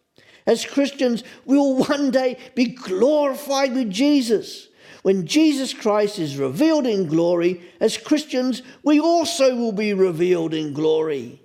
As 0.47 0.65
Christians, 0.65 1.25
we 1.45 1.59
will 1.59 1.77
one 1.77 2.13
day 2.13 2.39
be 2.55 2.67
glorified 2.67 3.75
with 3.75 3.91
Jesus. 3.91 4.68
When 5.03 5.27
Jesus 5.27 5.73
Christ 5.73 6.19
is 6.19 6.37
revealed 6.37 6.87
in 6.87 7.07
glory, 7.07 7.63
as 7.81 7.97
Christians, 7.97 8.63
we 8.83 8.99
also 8.99 9.55
will 9.57 9.73
be 9.73 9.93
revealed 9.93 10.55
in 10.55 10.73
glory. 10.73 11.41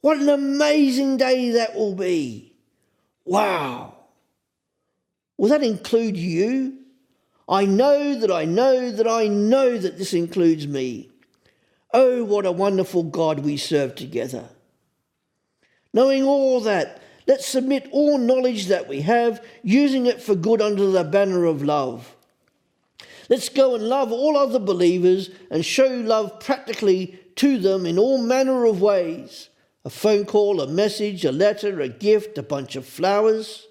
What 0.00 0.18
an 0.18 0.28
amazing 0.28 1.16
day 1.16 1.50
that 1.50 1.74
will 1.74 1.94
be! 1.94 2.54
Wow! 3.24 3.94
Will 5.36 5.48
that 5.48 5.62
include 5.62 6.16
you? 6.16 6.78
I 7.48 7.64
know 7.64 8.14
that 8.14 8.30
I 8.30 8.44
know 8.44 8.92
that 8.92 9.08
I 9.08 9.26
know 9.26 9.76
that 9.76 9.98
this 9.98 10.14
includes 10.14 10.66
me. 10.66 11.10
Oh, 11.92 12.22
what 12.24 12.46
a 12.46 12.52
wonderful 12.52 13.02
God 13.02 13.40
we 13.40 13.56
serve 13.56 13.96
together. 13.96 14.48
Knowing 15.92 16.22
all 16.22 16.60
that, 16.60 17.02
let's 17.26 17.46
submit 17.46 17.88
all 17.90 18.16
knowledge 18.18 18.66
that 18.66 18.86
we 18.86 19.00
have, 19.00 19.44
using 19.62 20.06
it 20.06 20.22
for 20.22 20.36
good 20.36 20.62
under 20.62 20.86
the 20.86 21.02
banner 21.02 21.44
of 21.44 21.62
love. 21.64 22.14
Let's 23.30 23.48
go 23.48 23.76
and 23.76 23.88
love 23.88 24.10
all 24.10 24.36
other 24.36 24.58
believers 24.58 25.30
and 25.52 25.64
show 25.64 25.86
love 25.86 26.40
practically 26.40 27.18
to 27.36 27.58
them 27.58 27.86
in 27.86 27.96
all 27.96 28.18
manner 28.18 28.66
of 28.66 28.82
ways 28.82 29.48
a 29.82 29.88
phone 29.88 30.26
call, 30.26 30.60
a 30.60 30.66
message, 30.66 31.24
a 31.24 31.32
letter, 31.32 31.80
a 31.80 31.88
gift, 31.88 32.36
a 32.36 32.42
bunch 32.42 32.76
of 32.76 32.84
flowers. 32.84 33.66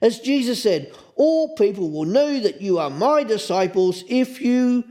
As 0.00 0.20
Jesus 0.20 0.62
said, 0.62 0.94
all 1.14 1.54
people 1.56 1.90
will 1.90 2.06
know 2.06 2.40
that 2.40 2.62
you 2.62 2.78
are 2.78 2.88
my 2.88 3.22
disciples 3.22 4.02
if 4.08 4.40
you 4.40 4.84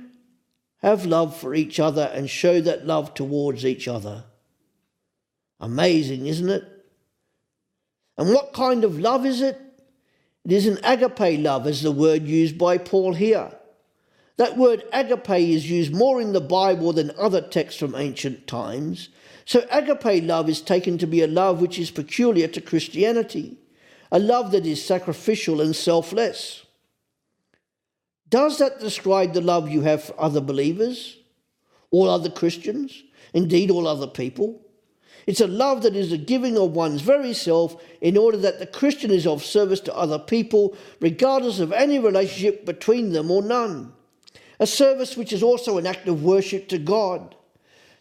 have 0.83 1.07
love 1.07 1.35
for 1.35 1.55
each 1.55 1.79
other 1.79 2.11
and 2.13 2.29
show 2.29 2.61
that 2.61 2.85
love 2.85 3.15
towards 3.15 3.65
each 3.65 3.87
other. 3.87 4.25
Amazing, 5.59 6.27
isn't 6.27 6.49
it? 6.49 6.63
And 8.17 8.29
what 8.29 8.53
kind 8.53 8.83
of 8.83 8.99
love 8.99 9.25
is 9.25 9.41
it? 9.41 9.59
It 10.43 10.51
is 10.51 10.67
an 10.67 10.77
agape 10.83 11.39
love, 11.39 11.65
as 11.65 11.81
the 11.81 11.91
word 11.91 12.27
used 12.27 12.59
by 12.59 12.77
Paul 12.77 13.13
here. 13.15 13.51
That 14.37 14.57
word 14.57 14.83
agape 14.91 15.29
is 15.29 15.69
used 15.69 15.93
more 15.93 16.19
in 16.19 16.33
the 16.33 16.41
Bible 16.41 16.91
than 16.93 17.11
other 17.17 17.41
texts 17.41 17.79
from 17.79 17.95
ancient 17.95 18.47
times. 18.47 19.09
So, 19.45 19.65
agape 19.71 20.23
love 20.23 20.49
is 20.49 20.61
taken 20.61 20.97
to 20.97 21.07
be 21.07 21.21
a 21.21 21.27
love 21.27 21.61
which 21.61 21.79
is 21.79 21.91
peculiar 21.91 22.47
to 22.49 22.61
Christianity 22.61 23.57
a 24.11 24.19
love 24.19 24.51
that 24.51 24.65
is 24.65 24.83
sacrificial 24.83 25.61
and 25.61 25.75
selfless. 25.75 26.65
Does 28.29 28.57
that 28.59 28.79
describe 28.79 29.33
the 29.33 29.41
love 29.41 29.69
you 29.69 29.81
have 29.81 30.03
for 30.03 30.19
other 30.19 30.41
believers, 30.41 31.17
all 31.91 32.09
other 32.09 32.29
Christians, 32.29 33.03
indeed 33.33 33.69
all 33.69 33.87
other 33.87 34.07
people? 34.07 34.61
It's 35.27 35.41
a 35.41 35.47
love 35.47 35.81
that 35.83 35.95
is 35.95 36.11
a 36.11 36.17
giving 36.17 36.57
of 36.57 36.71
one's 36.71 37.01
very 37.01 37.33
self 37.33 37.81
in 37.99 38.15
order 38.15 38.37
that 38.37 38.59
the 38.59 38.67
Christian 38.67 39.11
is 39.11 39.25
of 39.25 39.43
service 39.43 39.79
to 39.81 39.95
other 39.95 40.19
people, 40.19 40.77
regardless 41.01 41.59
of 41.59 41.71
any 41.71 41.99
relationship 41.99 42.65
between 42.65 43.11
them 43.11 43.31
or 43.31 43.41
none. 43.41 43.91
A 44.59 44.67
service 44.67 45.17
which 45.17 45.33
is 45.33 45.43
also 45.43 45.77
an 45.77 45.85
act 45.85 46.07
of 46.07 46.23
worship 46.23 46.67
to 46.69 46.77
God. 46.77 47.35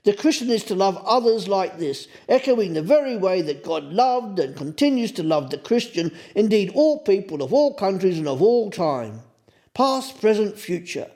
The 0.04 0.12
Christian 0.12 0.50
is 0.50 0.64
to 0.64 0.74
love 0.74 1.02
others 1.06 1.48
like 1.48 1.78
this, 1.78 2.08
echoing 2.28 2.74
the 2.74 2.82
very 2.82 3.16
way 3.16 3.40
that 3.42 3.64
God 3.64 3.84
loved 3.84 4.38
and 4.38 4.54
continues 4.54 5.12
to 5.12 5.22
love 5.22 5.50
the 5.50 5.58
Christian, 5.58 6.12
indeed 6.34 6.70
all 6.74 6.98
people 6.98 7.42
of 7.42 7.54
all 7.54 7.72
countries 7.74 8.18
and 8.18 8.28
of 8.28 8.42
all 8.42 8.70
time. 8.70 9.22
past, 9.72 10.20
present, 10.20 10.58
future. 10.58 11.10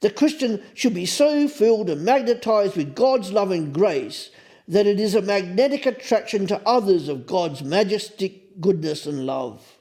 The 0.00 0.10
Christian 0.10 0.62
should 0.74 0.94
be 0.94 1.06
so 1.06 1.48
filled 1.48 1.90
and 1.90 2.04
magnetized 2.04 2.76
with 2.76 2.94
God's 2.94 3.32
love 3.32 3.50
and 3.50 3.74
grace 3.74 4.30
that 4.66 4.86
it 4.86 4.98
is 4.98 5.14
a 5.14 5.22
magnetic 5.22 5.84
attraction 5.84 6.46
to 6.46 6.62
others 6.66 7.08
of 7.08 7.26
God's 7.26 7.62
majestic 7.62 8.60
goodness 8.60 9.04
and 9.04 9.26
love. 9.26 9.76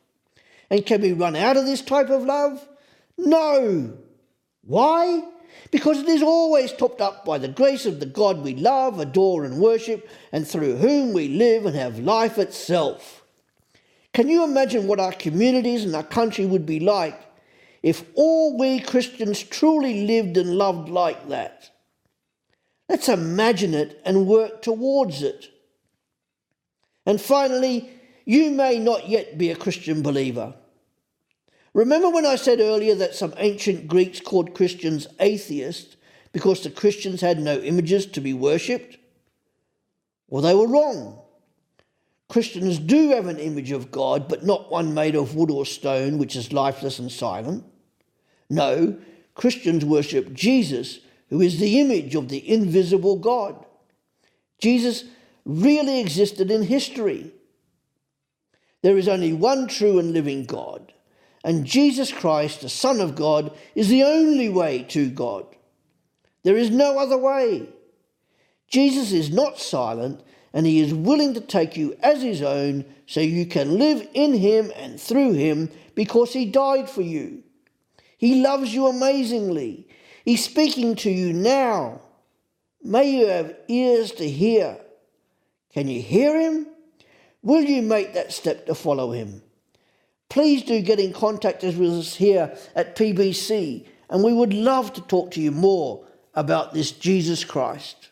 And 0.69 0.85
can 0.85 1.01
we 1.01 1.13
run 1.13 1.35
out 1.35 1.57
of 1.57 1.65
this 1.65 1.81
type 1.81 2.09
of 2.09 2.23
love? 2.23 2.67
No. 3.17 3.97
Why? 4.69 5.23
Because 5.71 5.97
it 5.97 6.07
is 6.07 6.21
always 6.21 6.71
topped 6.71 7.01
up 7.01 7.25
by 7.25 7.39
the 7.39 7.47
grace 7.47 7.87
of 7.87 7.99
the 7.99 8.05
God 8.05 8.43
we 8.43 8.53
love, 8.53 8.99
adore, 8.99 9.43
and 9.43 9.57
worship, 9.57 10.07
and 10.31 10.47
through 10.47 10.75
whom 10.75 11.11
we 11.11 11.27
live 11.27 11.65
and 11.65 11.75
have 11.75 11.97
life 11.97 12.37
itself. 12.37 13.23
Can 14.13 14.29
you 14.29 14.43
imagine 14.43 14.85
what 14.85 14.99
our 14.99 15.11
communities 15.11 15.83
and 15.83 15.95
our 15.95 16.03
country 16.03 16.45
would 16.45 16.67
be 16.67 16.79
like 16.79 17.19
if 17.81 18.03
all 18.13 18.59
we 18.59 18.79
Christians 18.79 19.41
truly 19.41 20.05
lived 20.05 20.37
and 20.37 20.55
loved 20.55 20.89
like 20.89 21.29
that. 21.29 21.71
Let's 22.87 23.09
imagine 23.09 23.73
it 23.73 24.01
and 24.05 24.27
work 24.27 24.61
towards 24.61 25.23
it. 25.23 25.49
And 27.07 27.19
finally, 27.19 27.89
you 28.25 28.51
may 28.51 28.77
not 28.77 29.07
yet 29.09 29.37
be 29.37 29.49
a 29.49 29.55
Christian 29.55 30.03
believer. 30.03 30.53
Remember 31.73 32.09
when 32.09 32.25
I 32.25 32.35
said 32.35 32.59
earlier 32.59 32.95
that 32.95 33.15
some 33.15 33.33
ancient 33.37 33.87
Greeks 33.87 34.19
called 34.19 34.55
Christians 34.55 35.07
atheists 35.19 35.95
because 36.31 36.63
the 36.63 36.69
Christians 36.69 37.21
had 37.21 37.39
no 37.39 37.59
images 37.59 38.05
to 38.07 38.21
be 38.21 38.33
worshipped? 38.33 38.97
Well, 40.27 40.41
they 40.41 40.55
were 40.55 40.67
wrong. 40.67 41.19
Christians 42.27 42.77
do 42.77 43.09
have 43.09 43.25
an 43.25 43.39
image 43.39 43.71
of 43.71 43.91
God, 43.91 44.27
but 44.27 44.45
not 44.45 44.71
one 44.71 44.93
made 44.93 45.15
of 45.15 45.35
wood 45.35 45.49
or 45.49 45.65
stone, 45.65 46.19
which 46.19 46.35
is 46.35 46.53
lifeless 46.53 46.99
and 46.99 47.11
silent. 47.11 47.65
No, 48.49 48.97
Christians 49.33 49.83
worship 49.83 50.33
Jesus, 50.33 50.99
who 51.29 51.41
is 51.41 51.59
the 51.59 51.79
image 51.79 52.13
of 52.13 52.29
the 52.29 52.47
invisible 52.47 53.17
God. 53.17 53.65
Jesus 54.59 55.05
really 55.45 55.99
existed 55.99 56.51
in 56.51 56.63
history. 56.63 57.31
There 58.83 58.97
is 58.97 59.07
only 59.07 59.33
one 59.33 59.67
true 59.67 59.97
and 59.97 60.13
living 60.13 60.45
God, 60.45 60.93
and 61.43 61.65
Jesus 61.65 62.11
Christ, 62.11 62.61
the 62.61 62.69
Son 62.69 62.99
of 62.99 63.15
God, 63.15 63.55
is 63.75 63.89
the 63.89 64.03
only 64.03 64.49
way 64.49 64.83
to 64.89 65.09
God. 65.09 65.45
There 66.43 66.57
is 66.57 66.69
no 66.69 66.97
other 66.97 67.17
way. 67.17 67.69
Jesus 68.67 69.11
is 69.11 69.31
not 69.31 69.59
silent, 69.59 70.21
and 70.53 70.65
he 70.65 70.79
is 70.79 70.93
willing 70.93 71.33
to 71.33 71.41
take 71.41 71.77
you 71.77 71.95
as 72.01 72.21
his 72.21 72.41
own 72.41 72.85
so 73.07 73.19
you 73.19 73.45
can 73.45 73.77
live 73.77 74.07
in 74.13 74.33
him 74.33 74.71
and 74.75 74.99
through 74.99 75.33
him 75.33 75.69
because 75.95 76.33
he 76.33 76.45
died 76.45 76.89
for 76.89 77.01
you. 77.01 77.43
He 78.17 78.41
loves 78.41 78.73
you 78.73 78.87
amazingly. 78.87 79.87
He's 80.25 80.43
speaking 80.43 80.95
to 80.97 81.09
you 81.09 81.33
now. 81.33 82.01
May 82.83 83.11
you 83.11 83.27
have 83.27 83.55
ears 83.67 84.11
to 84.13 84.29
hear. 84.29 84.77
Can 85.73 85.87
you 85.87 86.01
hear 86.01 86.39
him? 86.39 86.67
Will 87.41 87.63
you 87.63 87.81
make 87.81 88.13
that 88.13 88.33
step 88.33 88.65
to 88.65 88.75
follow 88.75 89.11
him? 89.11 89.41
Please 90.29 90.63
do 90.63 90.81
get 90.81 90.99
in 90.99 91.11
contact 91.11 91.63
with 91.63 91.79
us 91.79 92.15
here 92.15 92.55
at 92.75 92.95
PBC, 92.95 93.87
and 94.09 94.23
we 94.23 94.31
would 94.31 94.53
love 94.53 94.93
to 94.93 95.01
talk 95.01 95.31
to 95.31 95.41
you 95.41 95.51
more 95.51 96.05
about 96.35 96.73
this 96.73 96.91
Jesus 96.91 97.43
Christ. 97.43 98.09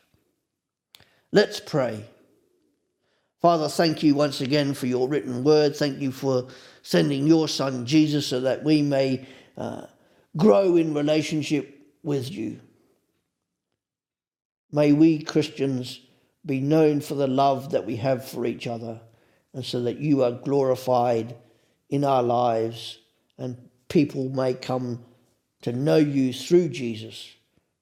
Let's 1.31 1.59
pray. 1.59 2.05
Father, 3.39 3.69
thank 3.69 4.01
you 4.01 4.15
once 4.15 4.41
again 4.41 4.73
for 4.73 4.87
your 4.87 5.07
written 5.07 5.43
word. 5.43 5.75
Thank 5.75 5.99
you 5.99 6.11
for 6.11 6.47
sending 6.81 7.27
your 7.27 7.47
son 7.47 7.85
Jesus 7.85 8.25
so 8.25 8.39
that 8.41 8.63
we 8.63 8.81
may 8.81 9.27
uh, 9.55 9.85
grow 10.35 10.75
in 10.75 10.95
relationship 10.95 11.79
with 12.01 12.31
you. 12.31 12.59
May 14.71 14.91
we 14.91 15.21
Christians 15.21 15.99
be 16.45 16.59
known 16.61 16.99
for 16.99 17.13
the 17.13 17.27
love 17.27 17.71
that 17.71 17.85
we 17.85 17.97
have 17.97 18.27
for 18.27 18.45
each 18.47 18.65
other, 18.65 19.01
and 19.53 19.63
so 19.63 19.83
that 19.83 19.99
you 19.99 20.23
are 20.23 20.31
glorified 20.31 21.35
in 21.89 22.03
our 22.03 22.23
lives, 22.23 22.99
and 23.37 23.57
people 23.89 24.29
may 24.29 24.53
come 24.53 25.03
to 25.61 25.71
know 25.71 25.97
you 25.97 26.33
through 26.33 26.69
Jesus 26.69 27.33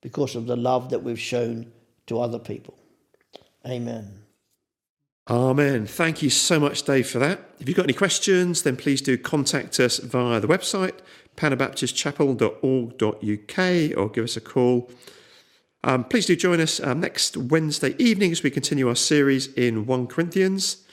because 0.01 0.35
of 0.35 0.45
the 0.45 0.55
love 0.55 0.89
that 0.91 1.03
we've 1.03 1.19
shown 1.19 1.71
to 2.07 2.19
other 2.19 2.39
people. 2.39 2.77
Amen. 3.65 4.25
Amen. 5.27 5.87
Thank 5.87 6.21
you 6.21 6.29
so 6.29 6.59
much, 6.59 6.83
Dave, 6.83 7.09
for 7.09 7.17
that. 7.17 7.39
If 7.59 7.67
you've 7.67 7.75
got 7.75 7.87
any 7.87 7.93
questions, 7.93 8.61
then 8.61 8.77
please 8.77 9.01
do 9.01 9.17
contact 9.17 9.79
us 9.79 9.97
via 9.97 10.39
the 10.39 10.47
website, 10.47 10.99
panabaptistchapel.org.uk, 11.35 13.97
or 13.97 14.09
give 14.09 14.23
us 14.23 14.37
a 14.37 14.41
call. 14.41 14.91
Um, 15.83 16.03
please 16.03 16.27
do 16.27 16.35
join 16.35 16.61
us 16.61 16.79
um, 16.79 16.99
next 16.99 17.37
Wednesday 17.37 17.95
evening 17.97 18.31
as 18.31 18.43
we 18.43 18.51
continue 18.51 18.87
our 18.87 18.95
series 18.95 19.51
in 19.53 19.87
1 19.87 20.07
Corinthians. 20.07 20.83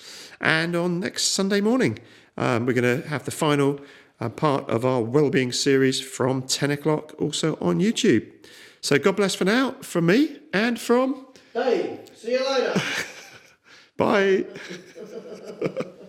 And 0.41 0.75
on 0.75 1.01
next 1.01 1.25
Sunday 1.29 1.61
morning, 1.61 1.99
um, 2.37 2.67
we're 2.67 2.73
going 2.73 3.03
to 3.03 3.09
have 3.09 3.25
the 3.25 3.31
final 3.31 3.81
uh, 4.21 4.29
part 4.29 4.69
of 4.69 4.85
our 4.85 5.03
well-being 5.03 5.53
series 5.53 6.01
from 6.01 6.43
10 6.43 6.71
o'clock 6.71 7.15
also 7.21 7.57
on 7.61 7.79
YouTube. 7.79 8.31
So 8.81 8.99
God 8.99 9.17
bless 9.17 9.35
for 9.35 9.45
now, 9.45 9.73
from 9.81 10.07
me 10.07 10.41
and 10.53 10.79
from 10.79 11.27
Dave, 11.55 12.01
see 12.15 12.33
you 12.33 12.51
later. 12.51 12.81
Bye. 13.97 14.45